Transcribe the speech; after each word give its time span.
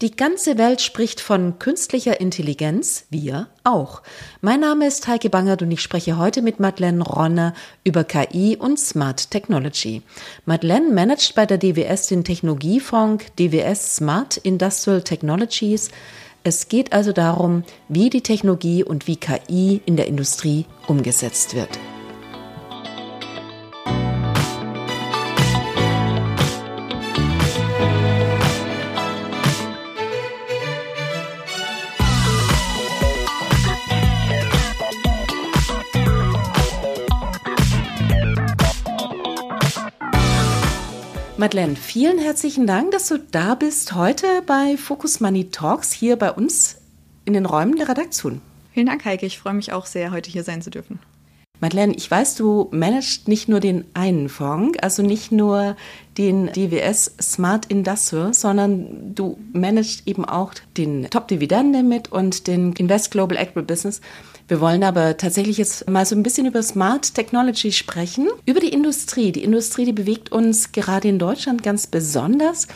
Die 0.00 0.14
ganze 0.14 0.58
Welt 0.58 0.80
spricht 0.80 1.20
von 1.20 1.58
künstlicher 1.58 2.20
Intelligenz, 2.20 3.06
wir 3.10 3.48
auch. 3.64 4.02
Mein 4.40 4.60
Name 4.60 4.86
ist 4.86 5.08
Heike 5.08 5.28
Bangert 5.28 5.60
und 5.62 5.72
ich 5.72 5.82
spreche 5.82 6.16
heute 6.16 6.40
mit 6.40 6.60
Madeleine 6.60 7.02
Ronner 7.02 7.52
über 7.82 8.04
KI 8.04 8.56
und 8.56 8.78
Smart 8.78 9.32
Technology. 9.32 10.02
Madeleine 10.46 10.92
managt 10.92 11.34
bei 11.34 11.46
der 11.46 11.58
DWS 11.58 12.06
den 12.06 12.22
Technologiefonds 12.22 13.24
DWS 13.40 13.96
Smart 13.96 14.36
Industrial 14.36 15.02
Technologies. 15.02 15.90
Es 16.44 16.68
geht 16.68 16.92
also 16.92 17.10
darum, 17.10 17.64
wie 17.88 18.08
die 18.08 18.22
Technologie 18.22 18.84
und 18.84 19.08
wie 19.08 19.16
KI 19.16 19.82
in 19.84 19.96
der 19.96 20.06
Industrie 20.06 20.66
umgesetzt 20.86 21.56
wird. 21.56 21.76
Madeleine, 41.38 41.76
vielen 41.76 42.18
herzlichen 42.18 42.66
Dank, 42.66 42.90
dass 42.90 43.06
du 43.06 43.16
da 43.16 43.54
bist 43.54 43.94
heute 43.94 44.26
bei 44.44 44.76
Focus 44.76 45.20
Money 45.20 45.50
Talks 45.50 45.92
hier 45.92 46.16
bei 46.16 46.32
uns 46.32 46.78
in 47.26 47.32
den 47.32 47.46
Räumen 47.46 47.76
der 47.76 47.88
Redaktion. 47.88 48.40
Vielen 48.72 48.86
Dank, 48.86 49.04
Heike. 49.04 49.24
Ich 49.24 49.38
freue 49.38 49.54
mich 49.54 49.72
auch 49.72 49.86
sehr, 49.86 50.10
heute 50.10 50.28
hier 50.32 50.42
sein 50.42 50.62
zu 50.62 50.70
dürfen. 50.70 50.98
Madeleine, 51.60 51.94
ich 51.94 52.10
weiß, 52.10 52.34
du 52.34 52.66
managst 52.72 53.28
nicht 53.28 53.48
nur 53.48 53.60
den 53.60 53.84
einen 53.94 54.28
Fonds, 54.28 54.80
also 54.80 55.04
nicht 55.04 55.30
nur 55.30 55.76
den 56.16 56.46
DWS 56.48 57.14
Smart 57.22 57.66
Industrial, 57.66 58.34
sondern 58.34 59.14
du 59.14 59.38
managst 59.52 60.08
eben 60.08 60.24
auch 60.24 60.54
den 60.76 61.08
Top 61.08 61.28
Dividende 61.28 61.84
mit 61.84 62.10
und 62.10 62.48
den 62.48 62.72
Invest 62.72 63.12
Global 63.12 63.38
Agribusiness. 63.38 64.00
Wir 64.48 64.62
wollen 64.62 64.82
aber 64.82 65.18
tatsächlich 65.18 65.58
jetzt 65.58 65.90
mal 65.90 66.06
so 66.06 66.16
ein 66.16 66.22
bisschen 66.22 66.46
über 66.46 66.62
Smart 66.62 67.14
Technology 67.14 67.70
sprechen, 67.70 68.28
über 68.46 68.60
die 68.60 68.70
Industrie. 68.70 69.30
Die 69.30 69.44
Industrie, 69.44 69.84
die 69.84 69.92
bewegt 69.92 70.32
uns 70.32 70.72
gerade 70.72 71.06
in 71.06 71.18
Deutschland 71.18 71.62
ganz 71.62 71.86
besonders. 71.86 72.66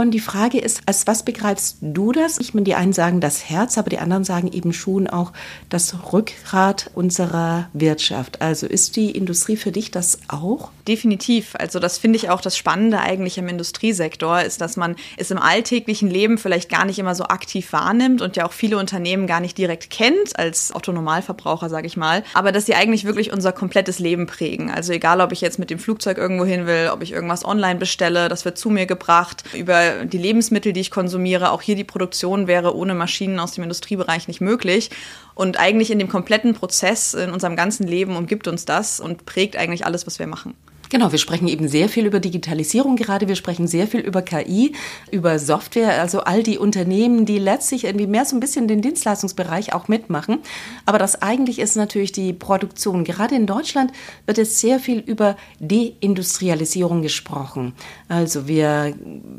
Und 0.00 0.12
die 0.12 0.20
Frage 0.20 0.58
ist, 0.58 0.80
als 0.86 1.06
was 1.06 1.26
begreifst 1.26 1.76
du 1.82 2.10
das? 2.12 2.38
Ich 2.38 2.54
meine, 2.54 2.64
die 2.64 2.74
einen 2.74 2.94
sagen 2.94 3.20
das 3.20 3.50
Herz, 3.50 3.76
aber 3.76 3.90
die 3.90 3.98
anderen 3.98 4.24
sagen 4.24 4.50
eben 4.50 4.72
schon 4.72 5.06
auch 5.06 5.30
das 5.68 5.94
Rückgrat 6.14 6.90
unserer 6.94 7.68
Wirtschaft. 7.74 8.40
Also 8.40 8.66
ist 8.66 8.96
die 8.96 9.10
Industrie 9.10 9.56
für 9.56 9.72
dich 9.72 9.90
das 9.90 10.20
auch? 10.28 10.70
Definitiv. 10.88 11.54
Also 11.58 11.80
das 11.80 11.98
finde 11.98 12.16
ich 12.16 12.30
auch 12.30 12.40
das 12.40 12.56
Spannende 12.56 12.98
eigentlich 12.98 13.36
im 13.36 13.46
Industriesektor, 13.48 14.40
ist, 14.40 14.62
dass 14.62 14.78
man 14.78 14.96
es 15.18 15.30
im 15.30 15.38
alltäglichen 15.38 16.08
Leben 16.08 16.38
vielleicht 16.38 16.70
gar 16.70 16.86
nicht 16.86 16.98
immer 16.98 17.14
so 17.14 17.24
aktiv 17.24 17.70
wahrnimmt 17.74 18.22
und 18.22 18.36
ja 18.36 18.46
auch 18.46 18.52
viele 18.52 18.78
Unternehmen 18.78 19.26
gar 19.26 19.40
nicht 19.40 19.58
direkt 19.58 19.90
kennt 19.90 20.38
als 20.38 20.72
Autonormalverbraucher, 20.74 21.68
sage 21.68 21.86
ich 21.86 21.98
mal, 21.98 22.24
aber 22.32 22.52
dass 22.52 22.64
sie 22.64 22.74
eigentlich 22.74 23.04
wirklich 23.04 23.34
unser 23.34 23.52
komplettes 23.52 23.98
Leben 23.98 24.26
prägen. 24.26 24.70
Also 24.70 24.94
egal, 24.94 25.20
ob 25.20 25.30
ich 25.30 25.42
jetzt 25.42 25.58
mit 25.58 25.68
dem 25.68 25.78
Flugzeug 25.78 26.16
irgendwo 26.16 26.46
hin 26.46 26.66
will, 26.66 26.88
ob 26.90 27.02
ich 27.02 27.12
irgendwas 27.12 27.44
online 27.44 27.78
bestelle, 27.78 28.30
das 28.30 28.46
wird 28.46 28.56
zu 28.56 28.70
mir 28.70 28.86
gebracht, 28.86 29.44
über 29.52 29.89
die 30.04 30.18
Lebensmittel, 30.18 30.72
die 30.72 30.80
ich 30.80 30.90
konsumiere, 30.90 31.50
auch 31.50 31.62
hier 31.62 31.76
die 31.76 31.84
Produktion 31.84 32.46
wäre 32.46 32.76
ohne 32.76 32.94
Maschinen 32.94 33.38
aus 33.38 33.52
dem 33.52 33.64
Industriebereich 33.64 34.28
nicht 34.28 34.40
möglich. 34.40 34.90
Und 35.34 35.58
eigentlich 35.58 35.90
in 35.90 35.98
dem 35.98 36.08
kompletten 36.08 36.54
Prozess, 36.54 37.14
in 37.14 37.30
unserem 37.30 37.56
ganzen 37.56 37.86
Leben 37.86 38.16
umgibt 38.16 38.48
uns 38.48 38.64
das 38.64 39.00
und 39.00 39.26
prägt 39.26 39.56
eigentlich 39.56 39.86
alles, 39.86 40.06
was 40.06 40.18
wir 40.18 40.26
machen. 40.26 40.54
Genau, 40.90 41.12
wir 41.12 41.20
sprechen 41.20 41.46
eben 41.46 41.68
sehr 41.68 41.88
viel 41.88 42.04
über 42.04 42.18
Digitalisierung 42.18 42.96
gerade, 42.96 43.28
wir 43.28 43.36
sprechen 43.36 43.68
sehr 43.68 43.86
viel 43.86 44.00
über 44.00 44.22
KI, 44.22 44.72
über 45.12 45.38
Software, 45.38 46.00
also 46.00 46.22
all 46.22 46.42
die 46.42 46.58
Unternehmen, 46.58 47.26
die 47.26 47.38
letztlich 47.38 47.84
irgendwie 47.84 48.08
mehr 48.08 48.24
so 48.24 48.34
ein 48.34 48.40
bisschen 48.40 48.66
den 48.66 48.82
Dienstleistungsbereich 48.82 49.72
auch 49.72 49.86
mitmachen. 49.86 50.40
Aber 50.86 50.98
das 50.98 51.22
eigentlich 51.22 51.60
ist 51.60 51.76
natürlich 51.76 52.10
die 52.10 52.32
Produktion. 52.32 53.04
Gerade 53.04 53.36
in 53.36 53.46
Deutschland 53.46 53.92
wird 54.26 54.38
jetzt 54.38 54.58
sehr 54.58 54.80
viel 54.80 54.98
über 54.98 55.36
Deindustrialisierung 55.60 57.02
gesprochen. 57.02 57.74
Also 58.08 58.48
wir 58.48 58.92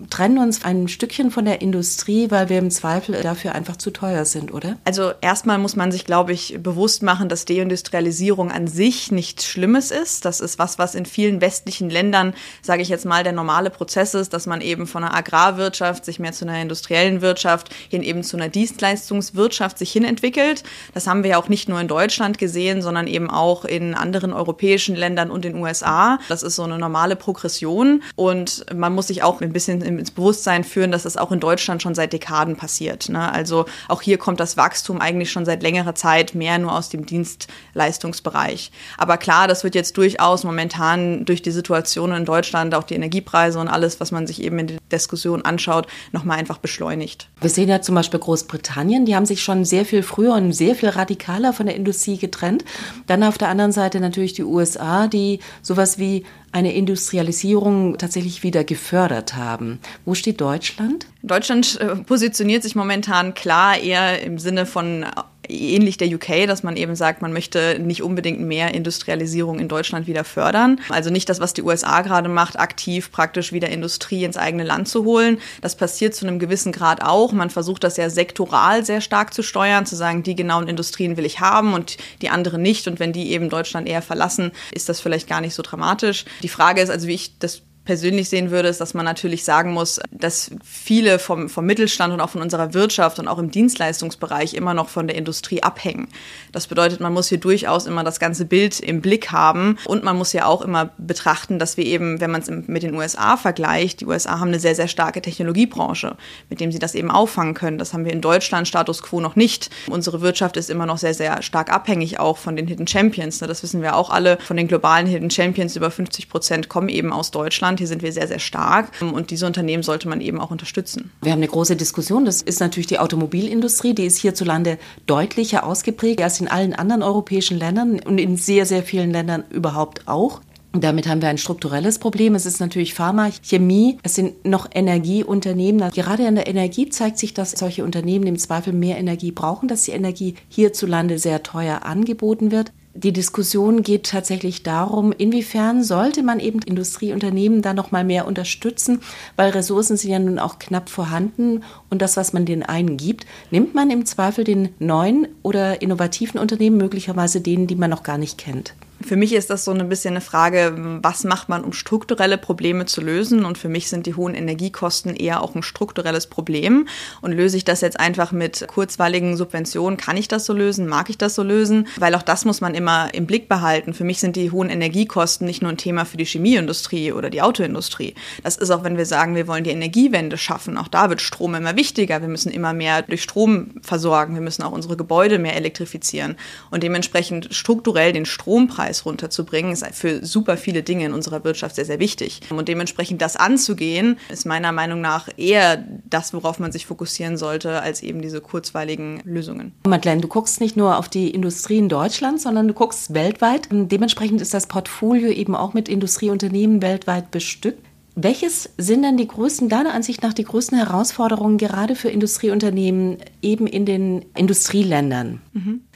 trennen 0.10 0.38
uns 0.38 0.64
ein 0.64 0.88
Stückchen 0.88 1.32
von 1.32 1.44
der 1.44 1.62
Industrie, 1.62 2.32
weil 2.32 2.48
wir 2.48 2.60
im 2.60 2.72
Zweifel 2.72 3.22
dafür 3.22 3.56
einfach 3.56 3.76
zu 3.76 3.92
teuer 3.92 4.24
sind, 4.24 4.54
oder? 4.54 4.78
Also 4.86 5.12
erstmal 5.20 5.58
muss 5.58 5.76
man 5.76 5.92
sich, 5.92 6.06
glaube 6.06 6.32
ich, 6.32 6.60
bewusst 6.64 7.04
machen, 7.04 7.28
dass 7.28 7.44
Deindustrialisierung 7.44 8.52
an 8.52 8.68
sich 8.68 9.12
nichts 9.12 9.46
Schlimmes 9.46 9.92
ist. 9.92 10.24
Das 10.24 10.40
ist 10.40 10.58
was, 10.58 10.80
was 10.80 10.96
in 10.96 11.06
vielen 11.06 11.41
westlichen 11.42 11.90
Ländern, 11.90 12.34
sage 12.62 12.82
ich 12.82 12.90
jetzt 12.90 13.06
mal, 13.06 13.24
der 13.24 13.34
normale 13.34 13.70
Prozess 13.70 14.14
ist, 14.14 14.34
dass 14.34 14.46
man 14.46 14.62
eben 14.62 14.88
von 14.88 15.04
einer 15.04 15.16
Agrarwirtschaft 15.16 16.06
sich 16.06 16.20
mehr 16.20 16.32
zu 16.32 16.46
einer 16.46 16.62
industriellen 16.62 17.22
Wirtschaft 17.22 17.74
hin 17.90 18.04
eben 18.04 18.24
zu 18.24 18.38
einer 18.38 18.50
Dienstleistungswirtschaft 18.50 19.78
sich 19.78 19.92
hin 19.92 20.04
entwickelt. 20.04 20.64
Das 20.94 21.08
haben 21.08 21.24
wir 21.24 21.32
ja 21.32 21.38
auch 21.38 21.50
nicht 21.50 21.70
nur 21.70 21.80
in 21.80 21.88
Deutschland 21.88 22.38
gesehen, 22.38 22.82
sondern 22.82 23.08
eben 23.08 23.30
auch 23.30 23.66
in 23.66 23.94
anderen 23.94 24.34
europäischen 24.34 24.96
Ländern 24.96 25.32
und 25.32 25.44
den 25.44 25.56
USA. 25.56 26.20
Das 26.30 26.44
ist 26.44 26.56
so 26.56 26.64
eine 26.64 26.78
normale 26.78 27.16
Progression 27.16 28.04
und 28.16 28.66
man 28.74 28.94
muss 28.94 29.08
sich 29.08 29.24
auch 29.24 29.42
ein 29.42 29.54
bisschen 29.54 29.82
ins 29.82 30.12
Bewusstsein 30.12 30.64
führen, 30.64 30.92
dass 30.92 31.04
das 31.04 31.18
auch 31.18 31.32
in 31.32 31.40
Deutschland 31.40 31.82
schon 31.82 31.96
seit 31.96 32.14
Dekaden 32.14 32.56
passiert. 32.56 33.10
Ne? 33.10 33.32
Also 33.32 33.66
auch 33.88 34.02
hier 34.02 34.18
kommt 34.18 34.40
das 34.40 34.58
Wachstum 34.58 35.00
eigentlich 35.02 35.32
schon 35.32 35.46
seit 35.46 35.64
längerer 35.64 35.96
Zeit 35.96 36.36
mehr 36.36 36.58
nur 36.60 36.76
aus 36.76 36.90
dem 36.90 37.06
Dienstleistungsbereich. 37.06 38.72
Aber 38.98 39.18
klar, 39.18 39.48
das 39.48 39.64
wird 39.64 39.76
jetzt 39.76 39.98
durchaus 39.98 40.44
momentan 40.44 41.26
durch 41.32 41.42
die 41.42 41.52
Situation 41.52 42.12
in 42.12 42.26
Deutschland, 42.26 42.76
auch 42.76 42.84
die 42.84 42.96
Energiepreise 42.96 43.58
und 43.58 43.70
alles, 43.70 44.02
was 44.02 44.12
man 44.12 44.28
sich 44.28 44.44
eben 44.44 44.60
in 44.60 44.68
der 44.68 44.78
Diskussion 44.92 45.44
anschaut, 45.44 45.88
nochmal 46.12 46.38
einfach 46.38 46.58
beschleunigt. 46.58 47.30
Wir 47.40 47.50
sehen 47.50 47.70
ja 47.70 47.82
zum 47.82 47.96
Beispiel 47.96 48.20
Großbritannien, 48.20 49.06
die 49.06 49.16
haben 49.16 49.26
sich 49.26 49.42
schon 49.42 49.64
sehr 49.64 49.86
viel 49.86 50.04
früher 50.04 50.34
und 50.34 50.52
sehr 50.52 50.76
viel 50.76 50.90
radikaler 50.90 51.54
von 51.54 51.68
der 51.68 51.76
Industrie 51.78 52.18
getrennt. 52.18 52.66
Dann 53.08 53.24
auf 53.24 53.38
der 53.38 53.48
anderen 53.48 53.72
Seite 53.72 54.02
natürlich 54.02 54.34
die 54.34 54.44
USA, 54.44 55.08
die 55.08 55.40
sowas 55.62 55.98
wie 55.98 56.26
eine 56.52 56.74
Industrialisierung 56.74 57.98
tatsächlich 57.98 58.44
wieder 58.44 58.66
gefördert 58.66 59.38
haben. 59.38 59.80
Wo 60.04 60.16
steht 60.16 60.42
Deutschland? 60.42 61.08
Deutschland 61.24 61.80
äh, 61.80 61.96
positioniert 61.96 62.62
sich 62.64 62.76
momentan 62.76 63.34
klar 63.34 63.78
eher 63.78 64.22
im 64.22 64.38
Sinne 64.38 64.66
von 64.66 65.06
ähnlich 65.52 65.98
der 65.98 66.08
UK, 66.08 66.48
dass 66.48 66.64
man 66.64 66.78
eben 66.78 66.96
sagt, 66.96 67.22
man 67.22 67.34
möchte 67.34 67.80
nicht 67.80 68.04
unbedingt 68.04 68.40
mehr 68.40 68.74
Industrialisierung 68.74 69.60
in 69.60 69.68
Deutschland 69.68 70.08
wieder 70.08 70.24
fördern. 70.24 70.80
Also 70.90 71.10
nicht 71.10 71.30
das, 71.30 71.40
was 71.40 71.54
die 71.54 71.64
USA 71.64 72.02
gerade 72.02 72.30
macht, 72.30 72.60
aktiv 72.60 73.12
praktisch 73.12 73.52
wieder 73.52 73.70
Industrie 73.70 74.24
ins 74.24 74.38
eigene 74.38 74.64
Land 74.64 74.88
zu 74.88 75.06
holen. 75.06 75.40
Das 75.62 75.76
passiert 75.76 76.16
zu 76.16 76.26
einem 76.26 76.40
gewissen 76.40 76.72
Grad 76.72 77.04
auch. 77.04 77.32
Man 77.32 77.50
versucht 77.50 77.84
das 77.84 77.98
ja 77.98 78.10
sektoral 78.10 78.86
sehr 78.86 79.02
stark 79.02 79.34
zu 79.34 79.44
steuern, 79.44 79.86
zu 79.86 79.96
sagen, 79.96 80.24
die 80.24 80.36
genauen 80.36 80.68
Industrien 80.68 81.18
will 81.18 81.26
ich 81.26 81.40
haben 81.40 81.74
und 81.74 81.98
die 82.22 82.30
anderen 82.30 82.62
nicht. 82.62 82.88
Und 82.88 83.00
wenn 83.00 83.14
die 83.14 83.32
eben 83.32 83.50
Deutschland 83.50 83.88
eher 83.88 84.02
verlassen, 84.02 84.52
ist 84.72 84.90
das 84.90 85.02
vielleicht 85.02 85.28
gar 85.28 85.42
nicht 85.42 85.54
so 85.54 85.64
dramatisch. 85.64 86.26
Die 86.44 86.50
Frage 86.50 86.82
ist 86.82 86.90
also, 86.90 87.08
wie 87.08 87.16
ich 87.16 87.38
das 87.40 87.62
persönlich 87.86 88.30
sehen 88.30 88.52
würde, 88.52 88.70
ist, 88.70 88.80
dass 88.80 88.94
man 88.94 89.06
natürlich 89.06 89.44
sagen 89.44 89.74
muss, 89.74 90.00
dass 90.12 90.52
viele 90.64 91.20
vom, 91.20 91.50
vom 91.50 91.66
Mittelstand 91.66 92.14
und 92.14 92.22
auch 92.22 92.30
von 92.30 92.42
unserer 92.42 92.74
Wirtschaft 92.74 93.20
und 93.20 93.28
auch 93.28 93.40
im 93.40 93.50
Dienstleistungsbereich 93.50 94.54
immer 94.54 94.74
noch 94.74 94.90
von 94.90 95.08
der 95.08 95.18
Industrie 95.18 95.64
abhängen. 95.64 96.08
Das 96.52 96.68
bedeutet, 96.68 97.00
man 97.00 97.14
muss 97.14 97.30
hier 97.30 97.40
durchaus 97.40 97.88
immer 97.88 98.04
das 98.04 98.20
ganze 98.20 98.46
Bild 98.46 98.80
im 98.80 99.02
Blick 99.02 99.32
haben 99.32 99.78
und 99.86 100.04
man 100.04 100.18
muss 100.18 100.34
ja 100.34 100.46
auch 100.46 100.62
immer 100.62 100.92
betrachten, 100.98 101.58
dass 101.58 101.78
wir 101.78 101.86
eben, 101.86 102.22
wenn 102.22 102.32
man 102.32 102.42
es 102.42 102.50
mit 102.50 102.84
den 102.84 102.94
USA 102.96 103.36
vergleicht, 103.38 104.02
die 104.02 104.06
USA 104.06 104.40
haben 104.40 104.50
eine 104.50 104.60
sehr, 104.60 104.76
sehr 104.76 104.88
starke 104.88 105.22
Technologiebranche, 105.22 106.16
mit 106.50 106.60
dem 106.60 106.72
sie 106.72 106.80
das 106.80 106.96
eben 106.96 107.10
auffangen 107.10 107.54
können. 107.54 107.78
Das 107.78 107.94
haben 107.94 108.06
wir 108.06 108.14
in 108.14 108.22
Deutschland 108.22 108.68
Status 108.68 109.02
quo 109.02 109.20
noch 109.20 109.36
nicht. 109.36 109.70
Unsere 109.88 110.22
Wirtschaft 110.22 110.56
ist 110.58 110.70
immer 110.70 110.86
noch 110.86 110.98
sehr, 110.98 111.14
sehr 111.14 111.42
stark 111.42 111.72
abhängig 111.72 112.20
auch 112.20 112.38
von 112.38 112.56
den 112.56 112.68
Hidden 112.68 112.88
Champions. 112.88 113.40
Das 113.40 113.64
wissen 113.64 113.82
wir 113.82 113.96
auch 113.96 114.10
alle. 114.10 114.38
Von 114.42 114.58
den 114.58 114.68
globalen 114.68 115.08
Hidden 115.08 115.32
Champions 115.32 115.76
über 115.76 115.90
50 115.90 116.30
Prozent 116.30 116.70
kommen 116.70 116.90
eben 116.90 117.12
aus 117.12 117.32
Deutschland. 117.32 117.71
Deutschland. 117.72 117.80
Hier 117.80 117.88
sind 117.88 118.04
wir 118.04 118.12
sehr, 118.12 118.28
sehr 118.28 118.40
stark 118.40 118.92
und 119.02 119.32
diese 119.32 119.46
Unternehmen 119.46 119.84
sollte 119.84 120.08
man 120.08 120.22
eben 120.22 120.40
auch 120.40 120.52
unterstützen. 120.52 121.12
Wir 121.22 121.32
haben 121.32 121.40
eine 121.40 121.48
große 121.48 121.76
Diskussion. 121.76 122.26
Das 122.26 122.42
ist 122.42 122.60
natürlich 122.60 122.88
die 122.88 123.00
Automobilindustrie. 123.00 123.94
Die 123.94 124.06
ist 124.06 124.18
hierzulande 124.18 124.78
deutlicher 125.06 125.66
ausgeprägt 125.66 126.22
als 126.22 126.40
in 126.40 126.48
allen 126.48 126.74
anderen 126.74 127.04
europäischen 127.04 127.58
Ländern 127.58 128.00
und 128.00 128.18
in 128.18 128.38
sehr, 128.38 128.66
sehr 128.66 128.84
vielen 128.84 129.12
Ländern 129.12 129.44
überhaupt 129.50 130.08
auch. 130.08 130.42
Damit 130.74 131.06
haben 131.06 131.22
wir 131.22 131.28
ein 131.28 131.38
strukturelles 131.38 132.00
Problem. 132.00 132.34
Es 132.34 132.46
ist 132.46 132.62
natürlich 132.62 132.94
Pharma, 132.94 133.30
Chemie, 133.44 133.98
es 134.04 134.16
sind 134.16 134.46
noch 134.46 134.70
Energieunternehmen. 134.74 135.92
Gerade 135.92 136.26
in 136.26 136.36
der 136.36 136.48
Energie 136.48 136.88
zeigt 136.88 137.18
sich, 137.18 137.34
dass 137.34 137.52
solche 137.52 137.84
Unternehmen 137.84 138.26
im 138.26 138.38
Zweifel 138.38 138.72
mehr 138.72 138.98
Energie 138.98 139.32
brauchen, 139.32 139.68
dass 139.68 139.84
die 139.84 139.92
Energie 139.92 140.36
hierzulande 140.48 141.20
sehr 141.20 141.44
teuer 141.44 141.84
angeboten 141.84 142.52
wird. 142.52 142.72
Die 142.94 143.14
Diskussion 143.14 143.84
geht 143.84 144.08
tatsächlich 144.08 144.64
darum, 144.64 145.14
inwiefern 145.14 145.82
sollte 145.82 146.24
man 146.24 146.42
eben 146.42 146.60
Industrieunternehmen 146.62 147.62
da 147.62 147.74
noch 147.74 147.92
mal 147.92 148.04
mehr 148.04 148.28
unterstützen, 148.28 149.00
weil 149.38 149.52
Ressourcen 149.52 149.96
sind 149.96 150.12
ja 150.12 150.20
nun 150.20 150.40
auch 150.40 150.60
knapp 150.60 150.90
vorhanden 150.90 151.64
und 151.90 152.02
das, 152.02 152.18
was 152.18 152.34
man 152.34 152.46
den 152.46 152.64
einen 152.64 152.98
gibt, 152.98 153.26
nimmt 153.50 153.74
man 153.74 153.92
im 153.92 154.06
Zweifel 154.06 154.44
den 154.44 154.70
neuen 154.80 155.30
oder 155.42 155.82
innovativen 155.82 156.40
Unternehmen 156.40 156.76
möglicherweise 156.76 157.40
denen, 157.40 157.66
die 157.66 157.76
man 157.76 157.90
noch 157.90 158.04
gar 158.04 158.18
nicht 158.18 158.38
kennt. 158.38 158.74
Für 159.06 159.16
mich 159.16 159.34
ist 159.34 159.50
das 159.50 159.66
so 159.66 159.72
ein 159.72 159.90
bisschen 159.90 160.14
eine 160.14 160.22
Frage, 160.22 161.00
was 161.02 161.24
macht 161.24 161.50
man, 161.50 161.64
um 161.64 161.74
strukturelle 161.74 162.38
Probleme 162.38 162.86
zu 162.86 163.02
lösen? 163.02 163.46
Und 163.46 163.58
für 163.58 163.70
mich 163.70 163.90
sind 163.90 164.06
die 164.06 164.16
hohen 164.16 164.36
Energiekosten 164.36 165.16
eher 165.16 165.42
auch 165.42 165.56
ein 165.56 165.64
strukturelles 165.64 166.28
Problem. 166.28 166.88
Und 167.22 167.32
löse 167.32 167.58
ich 167.58 167.66
das 167.66 167.82
jetzt 167.82 168.00
einfach 168.00 168.32
mit 168.32 168.66
kurzweiligen 168.68 169.38
Subventionen? 169.38 169.98
Kann 169.98 170.18
ich 170.18 170.28
das 170.28 170.46
so 170.46 170.54
lösen? 170.54 170.88
Mag 170.88 171.10
ich 171.10 171.18
das 171.18 171.36
so 171.36 171.44
lösen? 171.44 171.88
Weil 171.98 172.16
auch 172.16 172.22
das 172.22 172.46
muss 172.46 172.62
man 172.62 172.76
immer 172.76 173.14
im 173.14 173.26
Blick 173.26 173.48
behalten. 173.50 173.94
Für 173.94 174.04
mich 174.04 174.20
sind 174.20 174.36
die 174.36 174.52
hohen 174.52 174.70
Energiekosten 174.70 175.48
nicht 175.48 175.62
nur 175.62 175.72
ein 175.72 175.78
Thema 175.78 176.06
für 176.06 176.18
die 176.18 176.26
Chemieindustrie 176.26 177.12
oder 177.12 177.30
die 177.30 177.42
Autoindustrie. 177.42 178.16
Das 178.44 178.58
ist 178.58 178.72
auch, 178.72 178.84
wenn 178.84 178.98
wir 178.98 179.06
sagen, 179.06 179.36
wir 179.36 179.48
wollen 179.48 179.64
die 179.64 179.72
Energiewende 179.72 180.38
schaffen. 180.38 180.78
Auch 180.78 180.88
da 180.88 181.10
wird 181.10 181.22
Strom 181.22 181.56
immer 181.56 181.76
wichtiger. 181.76 182.22
Wir 182.22 182.28
müssen 182.28 182.52
immer 182.52 182.74
mehr 182.74 183.02
durch 183.02 183.24
Strom 183.24 183.72
versorgen. 183.82 184.34
Wir 184.34 184.42
müssen 184.42 184.64
auch 184.64 184.72
unsere 184.72 184.98
Gebäude 184.98 185.40
mehr 185.40 185.56
elektrifizieren. 185.56 186.36
Und 186.70 186.84
dementsprechend 186.84 187.54
strukturell 187.54 188.14
den 188.14 188.26
Strompreis 188.26 188.91
Preis 188.92 189.06
runterzubringen, 189.06 189.72
ist 189.72 189.86
für 189.94 190.26
super 190.26 190.58
viele 190.58 190.84
Dinge 190.84 191.06
in 191.06 191.14
unserer 191.14 191.44
Wirtschaft 191.46 191.76
sehr, 191.76 191.86
sehr 191.86 192.00
wichtig. 192.00 192.42
Und 192.50 192.68
dementsprechend 192.68 193.22
das 193.22 193.38
anzugehen, 193.38 194.18
ist 194.30 194.46
meiner 194.46 194.74
Meinung 194.74 195.00
nach 195.00 195.30
eher 195.38 195.84
das, 196.10 196.34
worauf 196.34 196.60
man 196.60 196.72
sich 196.74 196.86
fokussieren 196.86 197.38
sollte, 197.38 197.82
als 197.82 198.04
eben 198.04 198.22
diese 198.22 198.42
kurzweiligen 198.42 199.22
Lösungen. 199.24 199.72
Madeleine, 199.88 200.22
du 200.22 200.28
guckst 200.28 200.60
nicht 200.60 200.76
nur 200.76 200.98
auf 200.98 201.08
die 201.08 201.30
Industrie 201.30 201.78
in 201.78 201.88
Deutschland, 201.88 202.42
sondern 202.42 202.68
du 202.68 202.74
guckst 202.74 203.14
weltweit. 203.14 203.70
Dementsprechend 203.72 204.42
ist 204.42 204.54
das 204.54 204.68
Portfolio 204.68 205.30
eben 205.30 205.56
auch 205.56 205.74
mit 205.74 205.88
Industrieunternehmen 205.88 206.82
weltweit 206.82 207.32
bestückt. 207.32 207.86
Welches 208.16 208.70
sind 208.78 209.04
denn 209.04 209.16
die 209.16 209.28
größten, 209.28 209.70
deiner 209.70 209.94
Ansicht 209.94 210.22
nach, 210.22 210.34
die 210.34 210.44
größten 210.44 210.78
Herausforderungen 210.78 211.58
gerade 211.58 211.96
für 211.96 212.10
Industrieunternehmen 212.10 213.18
eben 213.42 213.68
in 213.68 213.86
den 213.86 214.26
Industrieländern? 214.36 215.42